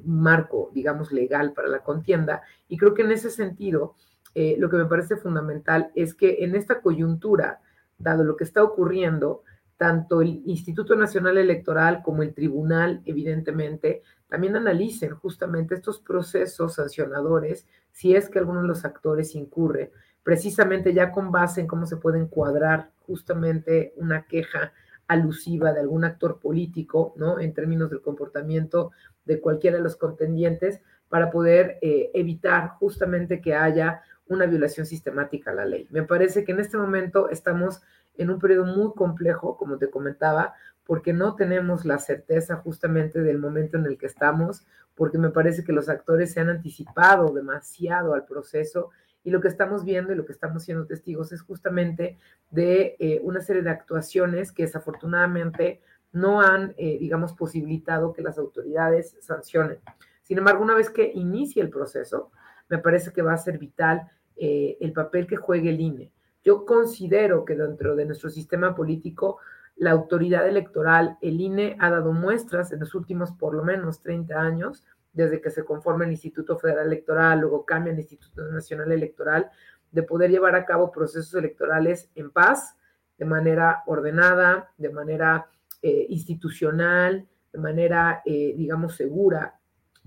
marco, 0.04 0.70
digamos, 0.72 1.12
legal 1.12 1.52
para 1.52 1.68
la 1.68 1.80
contienda. 1.80 2.42
Y 2.68 2.76
creo 2.76 2.94
que 2.94 3.02
en 3.02 3.12
ese 3.12 3.30
sentido, 3.30 3.94
lo 4.34 4.70
que 4.70 4.76
me 4.76 4.86
parece 4.86 5.16
fundamental 5.16 5.92
es 5.94 6.14
que 6.14 6.44
en 6.44 6.56
esta 6.56 6.80
coyuntura, 6.80 7.60
dado 7.98 8.24
lo 8.24 8.36
que 8.36 8.44
está 8.44 8.64
ocurriendo, 8.64 9.42
tanto 9.76 10.22
el 10.22 10.42
Instituto 10.46 10.96
Nacional 10.96 11.38
Electoral 11.38 12.02
como 12.02 12.22
el 12.22 12.34
tribunal, 12.34 13.02
evidentemente, 13.04 14.02
también 14.28 14.56
analicen 14.56 15.14
justamente 15.14 15.74
estos 15.74 16.00
procesos 16.00 16.74
sancionadores 16.74 17.66
si 17.92 18.16
es 18.16 18.28
que 18.28 18.38
alguno 18.38 18.62
de 18.62 18.68
los 18.68 18.84
actores 18.84 19.34
incurre, 19.34 19.92
precisamente 20.22 20.94
ya 20.94 21.12
con 21.12 21.30
base 21.30 21.60
en 21.60 21.66
cómo 21.66 21.86
se 21.86 21.96
puede 21.96 22.18
encuadrar 22.18 22.90
justamente 23.00 23.92
una 23.96 24.26
queja 24.26 24.72
alusiva 25.06 25.72
de 25.72 25.80
algún 25.80 26.04
actor 26.04 26.38
político, 26.40 27.14
¿no? 27.16 27.38
En 27.38 27.54
términos 27.54 27.90
del 27.90 28.00
comportamiento 28.00 28.92
de 29.24 29.40
cualquiera 29.40 29.76
de 29.78 29.82
los 29.82 29.96
contendientes, 29.96 30.80
para 31.08 31.30
poder 31.30 31.78
eh, 31.80 32.10
evitar 32.14 32.70
justamente 32.80 33.40
que 33.40 33.54
haya 33.54 34.02
una 34.26 34.46
violación 34.46 34.86
sistemática 34.86 35.50
a 35.50 35.54
la 35.54 35.64
ley. 35.64 35.86
Me 35.90 36.02
parece 36.02 36.44
que 36.44 36.52
en 36.52 36.60
este 36.60 36.76
momento 36.76 37.28
estamos 37.28 37.82
en 38.16 38.30
un 38.30 38.38
periodo 38.38 38.64
muy 38.64 38.92
complejo, 38.94 39.56
como 39.56 39.78
te 39.78 39.90
comentaba, 39.90 40.54
porque 40.84 41.12
no 41.12 41.34
tenemos 41.34 41.84
la 41.84 41.98
certeza 41.98 42.56
justamente 42.56 43.22
del 43.22 43.38
momento 43.38 43.76
en 43.76 43.86
el 43.86 43.98
que 43.98 44.06
estamos, 44.06 44.66
porque 44.94 45.18
me 45.18 45.30
parece 45.30 45.64
que 45.64 45.72
los 45.72 45.88
actores 45.88 46.32
se 46.32 46.40
han 46.40 46.50
anticipado 46.50 47.32
demasiado 47.32 48.14
al 48.14 48.24
proceso 48.24 48.90
y 49.24 49.30
lo 49.30 49.40
que 49.40 49.48
estamos 49.48 49.84
viendo 49.84 50.12
y 50.12 50.16
lo 50.16 50.26
que 50.26 50.32
estamos 50.32 50.62
siendo 50.62 50.86
testigos 50.86 51.32
es 51.32 51.40
justamente 51.40 52.18
de 52.50 52.94
eh, 52.98 53.20
una 53.24 53.40
serie 53.40 53.62
de 53.62 53.70
actuaciones 53.70 54.52
que 54.52 54.64
desafortunadamente 54.64 55.80
no 56.12 56.42
han, 56.42 56.74
eh, 56.76 56.98
digamos, 56.98 57.32
posibilitado 57.32 58.12
que 58.12 58.22
las 58.22 58.38
autoridades 58.38 59.16
sancionen. 59.20 59.78
Sin 60.22 60.38
embargo, 60.38 60.62
una 60.62 60.74
vez 60.74 60.90
que 60.90 61.10
inicie 61.14 61.62
el 61.62 61.70
proceso, 61.70 62.30
me 62.68 62.78
parece 62.78 63.12
que 63.12 63.22
va 63.22 63.32
a 63.32 63.38
ser 63.38 63.58
vital 63.58 64.10
eh, 64.36 64.76
el 64.80 64.92
papel 64.92 65.26
que 65.26 65.36
juegue 65.36 65.70
el 65.70 65.80
INE. 65.80 66.12
Yo 66.44 66.66
considero 66.66 67.44
que 67.44 67.56
dentro 67.56 67.96
de 67.96 68.04
nuestro 68.04 68.30
sistema 68.30 68.74
político, 68.74 69.38
la 69.76 69.90
autoridad 69.90 70.46
electoral, 70.46 71.18
el 71.20 71.40
INE, 71.40 71.76
ha 71.80 71.90
dado 71.90 72.12
muestras 72.12 72.72
en 72.72 72.80
los 72.80 72.94
últimos 72.94 73.32
por 73.32 73.54
lo 73.54 73.64
menos 73.64 74.00
30 74.02 74.38
años, 74.38 74.84
desde 75.14 75.40
que 75.40 75.50
se 75.50 75.64
conforma 75.64 76.04
el 76.04 76.10
Instituto 76.10 76.58
Federal 76.58 76.88
Electoral, 76.88 77.40
luego 77.40 77.64
cambia 77.64 77.92
el 77.92 78.00
Instituto 78.00 78.42
Nacional 78.50 78.92
Electoral, 78.92 79.50
de 79.90 80.02
poder 80.02 80.30
llevar 80.30 80.56
a 80.56 80.66
cabo 80.66 80.90
procesos 80.90 81.32
electorales 81.34 82.10
en 82.16 82.30
paz, 82.30 82.76
de 83.16 83.24
manera 83.24 83.84
ordenada, 83.86 84.72
de 84.76 84.90
manera 84.90 85.46
eh, 85.82 86.06
institucional, 86.08 87.28
de 87.52 87.58
manera, 87.58 88.22
eh, 88.26 88.54
digamos, 88.56 88.96
segura 88.96 89.60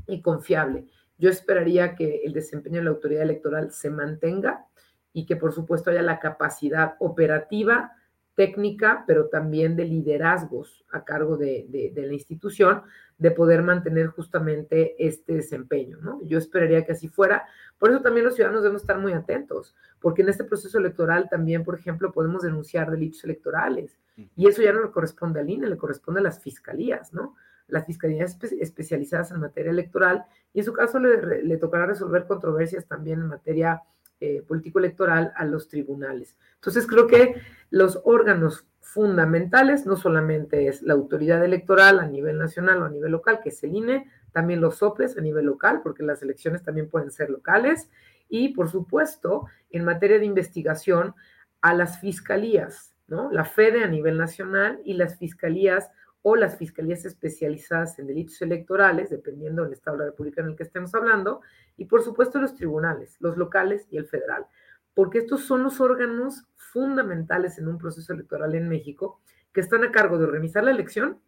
y 0.05 0.21
confiable. 0.21 0.87
Yo 1.17 1.29
esperaría 1.29 1.95
que 1.95 2.21
el 2.25 2.33
desempeño 2.33 2.79
de 2.79 2.83
la 2.83 2.91
autoridad 2.91 3.23
electoral 3.23 3.71
se 3.71 3.89
mantenga 3.89 4.65
y 5.13 5.25
que 5.25 5.35
por 5.37 5.53
supuesto 5.53 5.89
haya 5.89 6.01
la 6.01 6.19
capacidad 6.19 6.95
operativa, 6.99 7.93
técnica, 8.38 9.03
pero 9.08 9.29
también 9.29 9.75
de 9.75 9.86
liderazgos 9.86 10.86
a 10.91 11.03
cargo 11.03 11.38
de, 11.38 11.91
la 11.96 12.13
institución 12.13 12.84
de 13.17 13.32
poder 13.32 13.63
mantener 13.63 14.10
justamente 14.10 14.96
este 15.00 15.34
desempeño, 15.34 15.98
¿no? 16.01 16.22
Yo 16.22 16.38
esperaría 16.38 16.86
que 16.86 16.91
así 16.91 17.08
fuera. 17.08 17.48
Por 17.79 17.89
eso 17.89 18.03
también 18.03 18.25
los 18.25 18.36
ciudadanos 18.36 18.62
debemos 18.62 18.84
estar 18.84 19.00
muy 19.00 19.13
atentos, 19.13 19.75
porque 20.00 20.22
en 20.22 20.29
este 20.29 20.44
proceso 20.44 20.77
electoral 20.77 21.29
también, 21.32 21.63
por 21.63 21.79
ejemplo, 21.79 22.12
podemos 22.12 22.44
denunciar 22.44 22.91
delitos 22.91 23.24
electorales 23.24 23.98
y 24.36 24.48
eso 24.48 24.62
ya 24.62 24.72
no 24.72 24.84
le 24.84 24.91
corresponde 24.91 25.39
al 25.39 25.50
INE, 25.50 25.67
le 25.67 25.77
corresponde 25.77 26.20
a 26.20 26.24
las 26.24 26.39
fiscalías, 26.39 27.13
¿no? 27.13 27.36
Las 27.67 27.88
fiscalías 27.88 28.38
especializadas 28.62 29.32
en 29.32 29.39
materia 29.39 29.72
electoral 29.72 30.25
y 30.53 30.60
en 30.60 30.65
su 30.65 30.74
caso 30.74 31.00
le, 31.00 31.41
le 31.41 31.58
tocará 31.58 31.88
resolver 31.88 32.27
controversias 32.27 32.86
también 32.86 33.20
en 33.20 33.27
materia 33.29 33.82
eh, 34.19 34.43
político 34.47 34.79
electoral 34.79 35.31
a 35.36 35.45
los 35.45 35.67
tribunales. 35.67 36.36
Entonces 36.55 36.88
creo 36.88 37.07
que 37.07 37.36
los 37.69 38.01
órganos 38.03 38.65
fundamentales 38.81 39.86
no 39.86 39.95
solamente 39.95 40.67
es 40.67 40.81
la 40.81 40.93
autoridad 40.93 41.43
electoral 41.43 42.00
a 42.00 42.07
nivel 42.07 42.38
nacional 42.38 42.81
o 42.81 42.86
a 42.86 42.89
nivel 42.89 43.12
local, 43.12 43.41
que 43.43 43.50
es 43.50 43.63
el 43.63 43.75
INE, 43.75 44.09
también 44.31 44.62
los 44.62 44.77
soples 44.77 45.17
a 45.17 45.21
nivel 45.21 45.45
local, 45.45 45.81
porque 45.83 46.03
las 46.03 46.21
elecciones 46.24 46.63
también 46.63 46.89
pueden 46.89 47.12
ser 47.12 47.29
locales, 47.29 47.89
y 48.29 48.50
por 48.50 48.69
supuesto, 48.69 49.45
en 49.69 49.86
materia 49.86 50.19
de 50.19 50.25
investigación, 50.25 51.13
a 51.62 51.74
las 51.74 52.00
fiscalías, 52.00 52.93
¿no? 53.07 53.31
La 53.31 53.45
FEDE 53.45 53.83
a 53.83 53.88
nivel 53.88 54.17
nacional 54.17 54.79
y 54.83 54.93
las 54.93 55.17
fiscalías 55.17 55.91
o 56.29 56.36
las 56.36 56.57
fiscalías 56.57 57.05
especializadas 57.05 57.98
en 58.00 58.07
delitos 58.07 58.41
electorales, 58.41 59.10
dependiendo 59.10 59.63
del 59.63 59.72
Estado 59.72 59.96
de 59.96 60.03
la 60.03 60.10
República 60.10 60.41
en 60.41 60.48
el 60.48 60.55
que 60.57 60.63
estemos 60.63 60.93
hablando, 60.93 61.39
y 61.77 61.86
por 61.86 62.03
supuesto 62.03 62.38
los 62.38 62.53
tribunales, 62.53 63.15
los 63.22 63.38
locales 63.38 63.88
y 63.91 63.96
el 63.96 64.07
federal. 64.07 64.46
porque 64.93 65.19
estos 65.19 65.46
son 65.46 65.63
los 65.63 65.79
órganos 65.79 66.43
fundamentales 66.55 67.60
en 67.60 67.69
un 67.69 67.77
proceso 67.77 68.12
electoral 68.12 68.55
en 68.55 68.67
México 68.67 69.22
que 69.53 69.62
están 69.62 69.86
a 69.86 69.91
cargo 69.91 70.17
de 70.17 70.25
organizar 70.25 70.65
la 70.65 70.72
elección, 70.72 71.22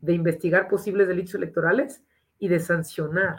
de 0.00 0.14
investigar 0.14 0.66
posibles 0.66 1.06
delitos 1.06 1.36
electorales 1.36 2.02
y 2.40 2.48
de 2.48 2.58
sancionar 2.58 3.36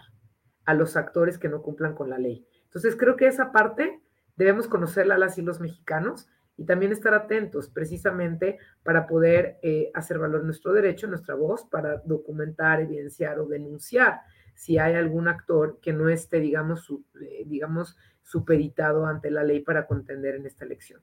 a 0.66 0.76
los 0.76 0.96
actores 0.96 1.38
que 1.38 1.50
no 1.50 1.62
cumplan 1.62 1.94
con 1.94 2.10
la 2.10 2.20
ley. 2.20 2.46
Entonces, 2.66 2.96
creo 2.96 3.18
que 3.18 3.28
esa 3.28 3.52
parte 3.52 4.00
debemos 4.38 4.70
conocerla 4.70 5.16
a 5.16 5.18
las 5.18 5.38
y 5.38 5.42
los 5.42 5.60
mexicanos 5.60 6.30
y 6.62 6.64
también 6.64 6.92
estar 6.92 7.16
atentos 7.16 7.70
precisamente 7.70 8.60
para 8.84 9.08
poder 9.08 9.58
eh, 9.64 9.90
hacer 9.96 10.20
valer 10.20 10.44
nuestro 10.44 10.74
derecho, 10.74 11.08
nuestra 11.08 11.34
voz, 11.34 11.66
para 11.66 11.98
documentar, 12.06 12.80
evidenciar 12.82 13.40
o 13.40 13.48
denunciar 13.48 14.22
si 14.54 14.78
hay 14.78 14.94
algún 14.94 15.28
actor 15.28 15.80
que 15.82 15.92
no 15.92 16.08
esté, 16.08 16.40
digamos, 16.40 16.88
eh, 17.20 17.46
digamos, 17.48 17.98
ante 19.08 19.32
la 19.32 19.44
ley 19.44 19.62
para 19.62 19.88
contender 19.88 20.36
en 20.36 20.46
esta 20.46 20.64
elección. 20.64 21.02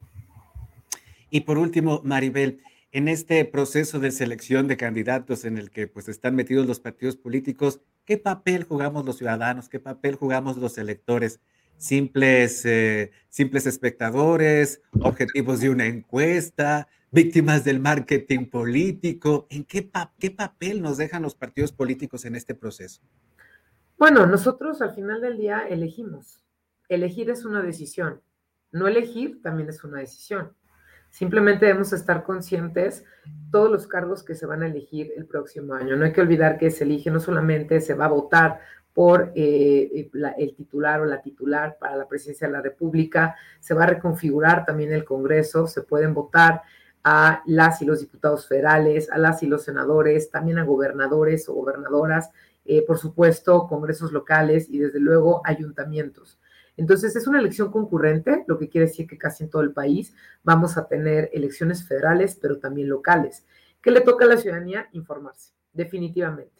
Y 1.28 1.40
por 1.40 1.58
último, 1.58 2.02
Maribel, 2.04 2.62
en 2.92 3.08
este 3.08 3.44
proceso 3.44 3.98
de 3.98 4.12
selección 4.12 4.68
de 4.68 4.76
candidatos 4.76 5.44
en 5.44 5.58
el 5.58 5.70
que 5.72 5.88
pues 5.88 6.08
están 6.08 6.36
metidos 6.36 6.68
los 6.68 6.78
partidos 6.78 7.16
políticos, 7.16 7.80
¿qué 8.04 8.16
papel 8.16 8.62
jugamos 8.62 9.04
los 9.04 9.18
ciudadanos? 9.18 9.68
¿Qué 9.68 9.80
papel 9.80 10.14
jugamos 10.14 10.56
los 10.56 10.78
electores? 10.78 11.40
Simples, 11.78 12.66
eh, 12.66 13.12
simples 13.28 13.66
espectadores, 13.66 14.82
objetivos 15.00 15.60
de 15.60 15.70
una 15.70 15.86
encuesta, 15.86 16.88
víctimas 17.10 17.64
del 17.64 17.80
marketing 17.80 18.50
político. 18.50 19.46
¿En 19.48 19.64
qué, 19.64 19.90
qué 20.18 20.30
papel 20.30 20.82
nos 20.82 20.98
dejan 20.98 21.22
los 21.22 21.34
partidos 21.34 21.72
políticos 21.72 22.24
en 22.24 22.34
este 22.34 22.54
proceso? 22.54 23.00
Bueno, 23.98 24.26
nosotros 24.26 24.82
al 24.82 24.94
final 24.94 25.20
del 25.20 25.38
día 25.38 25.66
elegimos. 25.66 26.44
Elegir 26.88 27.30
es 27.30 27.44
una 27.44 27.62
decisión. 27.62 28.20
No 28.70 28.86
elegir 28.86 29.40
también 29.42 29.68
es 29.70 29.82
una 29.82 30.00
decisión. 30.00 30.52
Simplemente 31.10 31.66
debemos 31.66 31.92
estar 31.92 32.22
conscientes 32.22 33.04
todos 33.50 33.70
los 33.70 33.86
cargos 33.86 34.22
que 34.22 34.34
se 34.34 34.46
van 34.46 34.62
a 34.62 34.66
elegir 34.66 35.12
el 35.16 35.26
próximo 35.26 35.74
año. 35.74 35.96
No 35.96 36.04
hay 36.04 36.12
que 36.12 36.20
olvidar 36.20 36.58
que 36.58 36.70
se 36.70 36.84
elige 36.84 37.10
no 37.10 37.18
solamente 37.18 37.80
se 37.80 37.94
va 37.94 38.04
a 38.04 38.10
votar 38.10 38.60
por 38.98 39.30
eh, 39.36 40.10
el 40.38 40.56
titular 40.56 41.00
o 41.00 41.04
la 41.04 41.22
titular 41.22 41.76
para 41.78 41.94
la 41.94 42.08
presidencia 42.08 42.48
de 42.48 42.52
la 42.52 42.60
República. 42.60 43.36
Se 43.60 43.72
va 43.72 43.84
a 43.84 43.86
reconfigurar 43.86 44.66
también 44.66 44.92
el 44.92 45.04
Congreso, 45.04 45.68
se 45.68 45.82
pueden 45.82 46.14
votar 46.14 46.62
a 47.04 47.44
las 47.46 47.80
y 47.80 47.84
los 47.84 48.00
diputados 48.00 48.48
federales, 48.48 49.08
a 49.12 49.18
las 49.18 49.40
y 49.44 49.46
los 49.46 49.62
senadores, 49.62 50.32
también 50.32 50.58
a 50.58 50.64
gobernadores 50.64 51.48
o 51.48 51.54
gobernadoras, 51.54 52.32
eh, 52.64 52.84
por 52.84 52.98
supuesto, 52.98 53.68
congresos 53.68 54.10
locales 54.10 54.68
y 54.68 54.80
desde 54.80 54.98
luego 54.98 55.42
ayuntamientos. 55.44 56.40
Entonces 56.76 57.14
es 57.14 57.28
una 57.28 57.38
elección 57.38 57.70
concurrente, 57.70 58.42
lo 58.48 58.58
que 58.58 58.68
quiere 58.68 58.88
decir 58.88 59.06
que 59.06 59.16
casi 59.16 59.44
en 59.44 59.50
todo 59.50 59.62
el 59.62 59.70
país 59.70 60.12
vamos 60.42 60.76
a 60.76 60.88
tener 60.88 61.30
elecciones 61.32 61.86
federales, 61.86 62.36
pero 62.42 62.58
también 62.58 62.88
locales. 62.88 63.46
¿Qué 63.80 63.92
le 63.92 64.00
toca 64.00 64.24
a 64.24 64.28
la 64.28 64.38
ciudadanía? 64.38 64.88
Informarse, 64.90 65.52
definitivamente. 65.72 66.57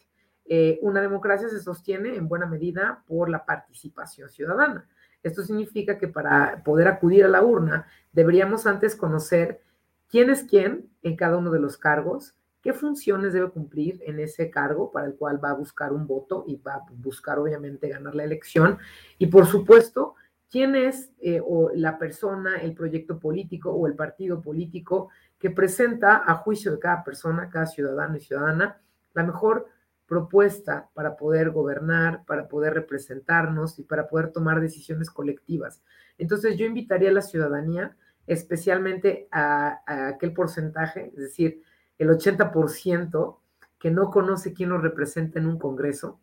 Eh, 0.51 0.79
una 0.81 0.99
democracia 0.99 1.47
se 1.47 1.61
sostiene 1.61 2.15
en 2.15 2.27
buena 2.27 2.47
medida 2.47 3.03
por 3.05 3.29
la 3.29 3.45
participación 3.45 4.29
ciudadana. 4.29 4.89
Esto 5.21 5.43
significa 5.43 5.99
que 5.99 6.07
para 6.07 6.63
poder 6.63 6.87
acudir 6.87 7.23
a 7.23 7.27
la 7.27 7.43
urna 7.43 7.85
deberíamos 8.11 8.65
antes 8.65 8.95
conocer 8.95 9.61
quién 10.09 10.31
es 10.31 10.41
quién 10.41 10.89
en 11.03 11.15
cada 11.15 11.37
uno 11.37 11.51
de 11.51 11.59
los 11.59 11.77
cargos, 11.77 12.33
qué 12.63 12.73
funciones 12.73 13.31
debe 13.31 13.51
cumplir 13.51 14.01
en 14.07 14.19
ese 14.19 14.49
cargo 14.49 14.91
para 14.91 15.05
el 15.05 15.13
cual 15.13 15.43
va 15.43 15.51
a 15.51 15.53
buscar 15.53 15.93
un 15.93 16.07
voto 16.07 16.45
y 16.47 16.55
va 16.55 16.73
a 16.73 16.85
buscar 16.93 17.37
obviamente 17.37 17.87
ganar 17.87 18.15
la 18.15 18.23
elección. 18.23 18.79
Y 19.19 19.27
por 19.27 19.45
supuesto, 19.45 20.15
quién 20.49 20.75
es 20.75 21.11
eh, 21.21 21.41
o 21.45 21.69
la 21.75 21.99
persona, 21.99 22.57
el 22.57 22.73
proyecto 22.73 23.19
político 23.19 23.71
o 23.71 23.85
el 23.85 23.93
partido 23.93 24.41
político 24.41 25.09
que 25.37 25.51
presenta 25.51 26.23
a 26.25 26.35
juicio 26.35 26.71
de 26.71 26.79
cada 26.79 27.03
persona, 27.03 27.51
cada 27.51 27.67
ciudadano 27.67 28.17
y 28.17 28.21
ciudadana, 28.21 28.81
la 29.13 29.23
mejor 29.23 29.67
propuesta 30.09 30.89
para 30.95 31.15
poder 31.15 31.51
gobernar, 31.51 32.25
para 32.25 32.47
poder 32.47 32.73
representarnos 32.73 33.77
y 33.77 33.83
para 33.83 34.09
poder 34.09 34.31
tomar 34.31 34.59
decisiones 34.59 35.11
colectivas. 35.11 35.81
Entonces 36.17 36.57
yo 36.57 36.65
invitaría 36.65 37.09
a 37.09 37.13
la 37.13 37.21
ciudadanía, 37.21 37.95
especialmente 38.25 39.27
a, 39.31 39.81
aquel 40.09 40.33
porcentaje, 40.33 41.11
es 41.15 41.19
decir, 41.19 41.61
el 41.99 42.09
80% 42.09 43.37
que 43.77 43.91
no 43.91 44.09
conoce 44.09 44.53
quién 44.53 44.69
lo 44.69 44.79
representa 44.79 45.39
en 45.39 45.45
un 45.45 45.59
Congreso, 45.59 46.19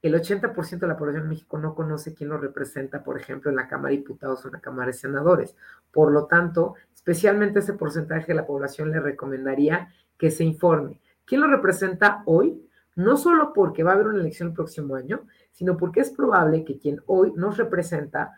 el 0.00 0.14
80% 0.14 0.78
de 0.78 0.86
la 0.86 0.96
población 0.96 1.24
de 1.24 1.28
México 1.30 1.58
no 1.58 1.74
conoce 1.74 2.14
quién 2.14 2.30
lo 2.30 2.38
representa, 2.38 3.02
por 3.02 3.18
ejemplo, 3.18 3.50
en 3.50 3.56
la 3.56 3.68
Cámara 3.68 3.90
de 3.90 3.98
Diputados 3.98 4.44
o 4.44 4.48
en 4.48 4.54
la 4.54 4.60
Cámara 4.60 4.86
de 4.86 4.92
Senadores. 4.92 5.56
Por 5.90 6.12
lo 6.12 6.26
tanto, 6.26 6.76
especialmente 6.94 7.58
ese 7.58 7.72
porcentaje 7.74 8.28
de 8.28 8.34
la 8.34 8.46
población 8.46 8.90
le 8.90 9.00
recomendaría 9.00 9.88
que 10.16 10.30
se 10.30 10.44
informe. 10.44 11.00
¿Quién 11.24 11.40
lo 11.40 11.48
representa 11.48 12.22
hoy? 12.24 12.66
No 12.96 13.16
solo 13.16 13.52
porque 13.52 13.82
va 13.82 13.92
a 13.92 13.94
haber 13.94 14.08
una 14.08 14.20
elección 14.20 14.48
el 14.48 14.54
próximo 14.54 14.96
año, 14.96 15.26
sino 15.52 15.76
porque 15.76 16.00
es 16.00 16.10
probable 16.10 16.64
que 16.64 16.78
quien 16.78 17.00
hoy 17.06 17.32
nos 17.36 17.58
representa 17.58 18.32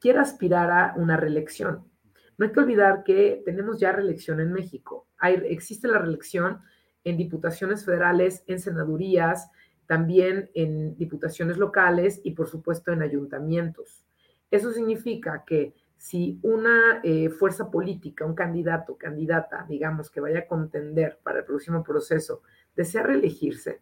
quiera 0.00 0.22
aspirar 0.22 0.70
a 0.70 0.94
una 0.96 1.16
reelección. 1.16 1.84
No 2.38 2.46
hay 2.46 2.52
que 2.52 2.60
olvidar 2.60 3.02
que 3.02 3.42
tenemos 3.44 3.80
ya 3.80 3.92
reelección 3.92 4.40
en 4.40 4.52
México. 4.52 5.08
Hay, 5.18 5.42
existe 5.46 5.88
la 5.88 5.98
reelección 5.98 6.60
en 7.02 7.16
diputaciones 7.16 7.84
federales, 7.84 8.44
en 8.46 8.60
senadurías, 8.60 9.50
también 9.86 10.50
en 10.54 10.96
diputaciones 10.96 11.58
locales 11.58 12.20
y 12.22 12.32
por 12.32 12.48
supuesto 12.48 12.92
en 12.92 13.02
ayuntamientos. 13.02 14.04
Eso 14.50 14.70
significa 14.70 15.42
que 15.44 15.74
si 15.96 16.38
una 16.42 17.00
eh, 17.02 17.30
fuerza 17.30 17.70
política, 17.70 18.24
un 18.24 18.36
candidato, 18.36 18.96
candidata, 18.96 19.66
digamos, 19.68 20.10
que 20.10 20.20
vaya 20.20 20.40
a 20.40 20.46
contender 20.46 21.18
para 21.24 21.40
el 21.40 21.44
próximo 21.44 21.82
proceso, 21.82 22.42
desea 22.76 23.02
reelegirse, 23.02 23.80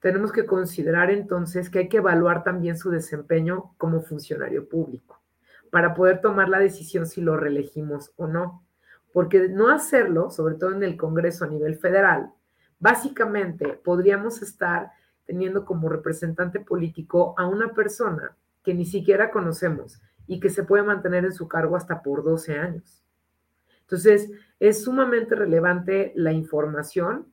tenemos 0.00 0.32
que 0.32 0.46
considerar 0.46 1.10
entonces 1.10 1.70
que 1.70 1.80
hay 1.80 1.88
que 1.88 1.98
evaluar 1.98 2.42
también 2.42 2.76
su 2.76 2.90
desempeño 2.90 3.74
como 3.76 4.00
funcionario 4.00 4.68
público 4.68 5.20
para 5.70 5.94
poder 5.94 6.20
tomar 6.20 6.48
la 6.48 6.58
decisión 6.58 7.06
si 7.06 7.20
lo 7.20 7.36
reelegimos 7.36 8.12
o 8.16 8.26
no. 8.26 8.64
Porque 9.12 9.48
no 9.48 9.68
hacerlo, 9.68 10.30
sobre 10.30 10.54
todo 10.54 10.72
en 10.72 10.82
el 10.82 10.96
Congreso 10.96 11.44
a 11.44 11.48
nivel 11.48 11.76
federal, 11.76 12.32
básicamente 12.78 13.80
podríamos 13.84 14.42
estar 14.42 14.92
teniendo 15.24 15.64
como 15.64 15.88
representante 15.88 16.60
político 16.60 17.34
a 17.38 17.46
una 17.46 17.72
persona 17.72 18.36
que 18.62 18.74
ni 18.74 18.84
siquiera 18.84 19.30
conocemos 19.30 20.00
y 20.26 20.40
que 20.40 20.50
se 20.50 20.64
puede 20.64 20.82
mantener 20.82 21.24
en 21.24 21.32
su 21.32 21.48
cargo 21.48 21.76
hasta 21.76 22.02
por 22.02 22.24
12 22.24 22.58
años. 22.58 23.02
Entonces, 23.82 24.30
es 24.60 24.84
sumamente 24.84 25.34
relevante 25.34 26.12
la 26.14 26.32
información, 26.32 27.26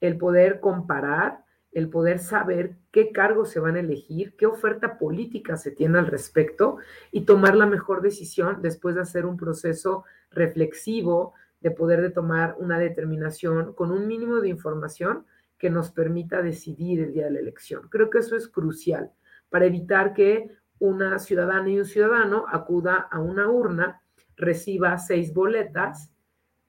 el 0.00 0.18
poder 0.18 0.60
comparar, 0.60 1.44
el 1.72 1.88
poder 1.88 2.18
saber 2.18 2.76
qué 2.90 3.12
cargos 3.12 3.50
se 3.50 3.60
van 3.60 3.76
a 3.76 3.80
elegir, 3.80 4.36
qué 4.36 4.46
oferta 4.46 4.98
política 4.98 5.56
se 5.56 5.70
tiene 5.70 5.98
al 5.98 6.06
respecto 6.06 6.76
y 7.10 7.22
tomar 7.22 7.56
la 7.56 7.66
mejor 7.66 8.02
decisión 8.02 8.60
después 8.60 8.94
de 8.94 9.00
hacer 9.00 9.24
un 9.24 9.36
proceso 9.36 10.04
reflexivo, 10.30 11.32
de 11.60 11.70
poder 11.70 12.02
de 12.02 12.10
tomar 12.10 12.56
una 12.58 12.78
determinación 12.78 13.72
con 13.72 13.90
un 13.90 14.06
mínimo 14.06 14.40
de 14.40 14.48
información 14.48 15.24
que 15.56 15.70
nos 15.70 15.90
permita 15.90 16.42
decidir 16.42 17.00
el 17.00 17.12
día 17.12 17.24
de 17.24 17.30
la 17.30 17.40
elección. 17.40 17.88
Creo 17.88 18.10
que 18.10 18.18
eso 18.18 18.36
es 18.36 18.48
crucial 18.48 19.12
para 19.48 19.66
evitar 19.66 20.12
que 20.12 20.50
una 20.78 21.18
ciudadana 21.20 21.70
y 21.70 21.78
un 21.78 21.84
ciudadano 21.84 22.46
acuda 22.50 22.96
a 22.96 23.20
una 23.20 23.48
urna, 23.48 24.02
reciba 24.36 24.98
seis 24.98 25.32
boletas 25.32 26.10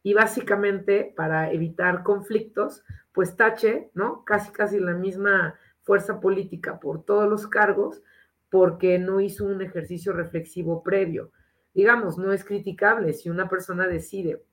y 0.03 0.13
básicamente 0.13 1.11
para 1.15 1.51
evitar 1.51 2.03
conflictos, 2.03 2.83
pues 3.13 3.35
tache, 3.35 3.91
¿no? 3.93 4.25
Casi, 4.25 4.51
casi 4.51 4.79
la 4.79 4.93
misma 4.93 5.55
fuerza 5.83 6.19
política 6.19 6.79
por 6.79 7.03
todos 7.03 7.29
los 7.29 7.47
cargos 7.47 8.01
porque 8.49 8.99
no 8.99 9.19
hizo 9.19 9.45
un 9.45 9.61
ejercicio 9.61 10.13
reflexivo 10.13 10.83
previo. 10.83 11.31
Digamos, 11.73 12.17
no 12.17 12.33
es 12.33 12.43
criticable 12.43 13.13
si 13.13 13.29
una 13.29 13.49
persona 13.49 13.87
decide 13.87 14.43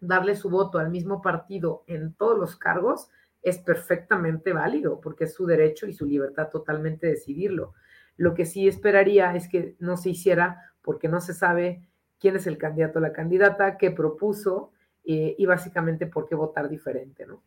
darle 0.00 0.36
su 0.36 0.50
voto 0.50 0.78
al 0.78 0.90
mismo 0.90 1.22
partido 1.22 1.84
en 1.86 2.14
todos 2.14 2.38
los 2.38 2.56
cargos, 2.56 3.08
es 3.42 3.58
perfectamente 3.58 4.52
válido 4.52 5.00
porque 5.00 5.24
es 5.24 5.34
su 5.34 5.46
derecho 5.46 5.86
y 5.86 5.92
su 5.92 6.06
libertad 6.06 6.48
totalmente 6.50 7.06
decidirlo. 7.06 7.74
Lo 8.16 8.34
que 8.34 8.46
sí 8.46 8.68
esperaría 8.68 9.34
es 9.34 9.48
que 9.48 9.76
no 9.78 9.96
se 9.96 10.10
hiciera 10.10 10.72
porque 10.82 11.08
no 11.08 11.20
se 11.20 11.34
sabe 11.34 11.88
quién 12.18 12.36
es 12.36 12.46
el 12.46 12.58
candidato 12.58 12.98
o 12.98 13.02
la 13.02 13.12
candidata, 13.12 13.76
qué 13.78 13.90
propuso 13.90 14.70
eh, 15.04 15.34
y 15.36 15.46
básicamente 15.46 16.06
por 16.06 16.28
qué 16.28 16.34
votar 16.34 16.68
diferente, 16.68 17.26
¿no? 17.26 17.42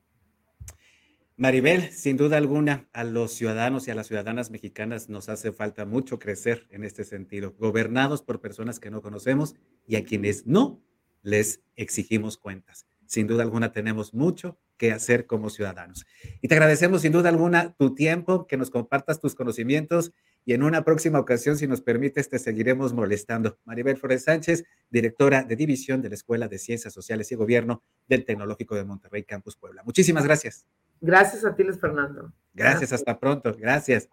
Maribel, 1.38 1.92
sin 1.92 2.16
duda 2.16 2.38
alguna, 2.38 2.88
a 2.94 3.04
los 3.04 3.34
ciudadanos 3.34 3.88
y 3.88 3.92
a 3.92 3.96
las 3.96 4.08
ciudadanas 4.08 4.52
mexicanas 4.52 5.10
nos 5.10 5.28
hace 5.28 5.52
falta 5.52 5.86
mucho 5.86 6.18
crecer 6.18 6.66
en 6.72 6.86
este 6.86 7.04
sentido, 7.04 7.54
gobernados 7.60 8.22
por 8.22 8.40
personas 8.40 8.80
que 8.80 8.90
no 8.90 9.02
conocemos 9.02 9.54
y 9.86 9.98
a 9.98 10.06
quienes 10.06 10.48
no 10.48 10.82
les 11.24 11.62
exigimos 11.76 12.38
cuentas. 12.38 12.88
Sin 13.06 13.28
duda 13.28 13.44
alguna 13.44 13.74
tenemos 13.74 14.14
mucho 14.14 14.58
que 14.78 14.94
hacer 14.94 15.26
como 15.26 15.50
ciudadanos. 15.50 16.06
Y 16.42 16.48
te 16.48 16.56
agradecemos 16.56 17.02
sin 17.02 17.12
duda 17.12 17.28
alguna 17.28 17.74
tu 17.74 17.94
tiempo, 17.96 18.48
que 18.48 18.56
nos 18.56 18.70
compartas 18.70 19.20
tus 19.20 19.36
conocimientos 19.36 20.14
y 20.46 20.54
en 20.54 20.64
una 20.64 20.86
próxima 20.86 21.20
ocasión, 21.20 21.58
si 21.58 21.68
nos 21.68 21.82
permites, 21.82 22.30
te 22.30 22.40
seguiremos 22.40 22.94
molestando. 22.94 23.60
Maribel 23.66 23.98
Flores 23.98 24.24
Sánchez, 24.24 24.64
directora 24.90 25.44
de 25.44 25.58
División 25.58 26.02
de 26.02 26.10
la 26.10 26.16
Escuela 26.16 26.48
de 26.48 26.60
Ciencias 26.60 26.94
Sociales 26.94 27.30
y 27.34 27.36
Gobierno 27.36 27.84
del 28.08 28.24
Tecnológico 28.24 28.76
de 28.76 28.86
Monterrey, 28.86 29.24
Campus 29.24 29.58
Puebla. 29.58 29.84
Muchísimas 29.84 30.24
gracias. 30.24 30.66
Gracias 31.02 31.46
a 31.46 31.56
ti, 31.56 31.64
Luis 31.64 31.80
Fernando. 31.80 32.34
Gracias, 32.54 32.94
hasta 32.94 33.20
pronto. 33.20 33.54
Gracias. 33.58 34.10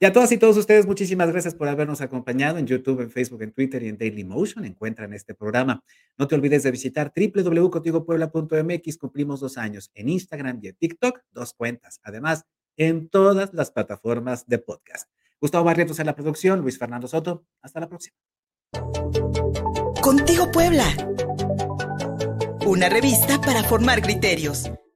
Y 0.00 0.06
a 0.06 0.12
todas 0.12 0.32
y 0.32 0.38
todos 0.38 0.56
ustedes, 0.56 0.86
muchísimas 0.86 1.30
gracias 1.30 1.54
por 1.54 1.68
habernos 1.68 2.00
acompañado 2.00 2.58
en 2.58 2.66
YouTube, 2.66 3.00
en 3.00 3.10
Facebook, 3.10 3.42
en 3.42 3.52
Twitter 3.52 3.82
y 3.84 3.88
en 3.88 3.96
Dailymotion. 3.96 4.64
Encuentran 4.64 5.12
este 5.14 5.34
programa. 5.34 5.84
No 6.18 6.26
te 6.26 6.34
olvides 6.34 6.64
de 6.64 6.72
visitar 6.72 7.12
www.contigopuebla.mx. 7.14 8.98
Cumplimos 8.98 9.40
dos 9.40 9.56
años 9.56 9.90
en 9.94 10.08
Instagram 10.08 10.58
y 10.62 10.68
en 10.68 10.74
TikTok, 10.74 11.20
dos 11.30 11.54
cuentas. 11.54 12.00
Además, 12.02 12.44
en 12.76 13.08
todas 13.08 13.54
las 13.54 13.70
plataformas 13.70 14.46
de 14.46 14.58
podcast. 14.58 15.08
Gustavo 15.40 15.64
Barrientos 15.64 16.00
en 16.00 16.06
la 16.06 16.16
producción, 16.16 16.60
Luis 16.60 16.78
Fernando 16.78 17.06
Soto. 17.06 17.46
Hasta 17.62 17.80
la 17.80 17.88
próxima. 17.88 18.16
Contigo 20.02 20.50
Puebla. 20.50 20.84
Una 22.66 22.88
revista 22.88 23.40
para 23.40 23.62
formar 23.62 24.02
criterios. 24.02 24.70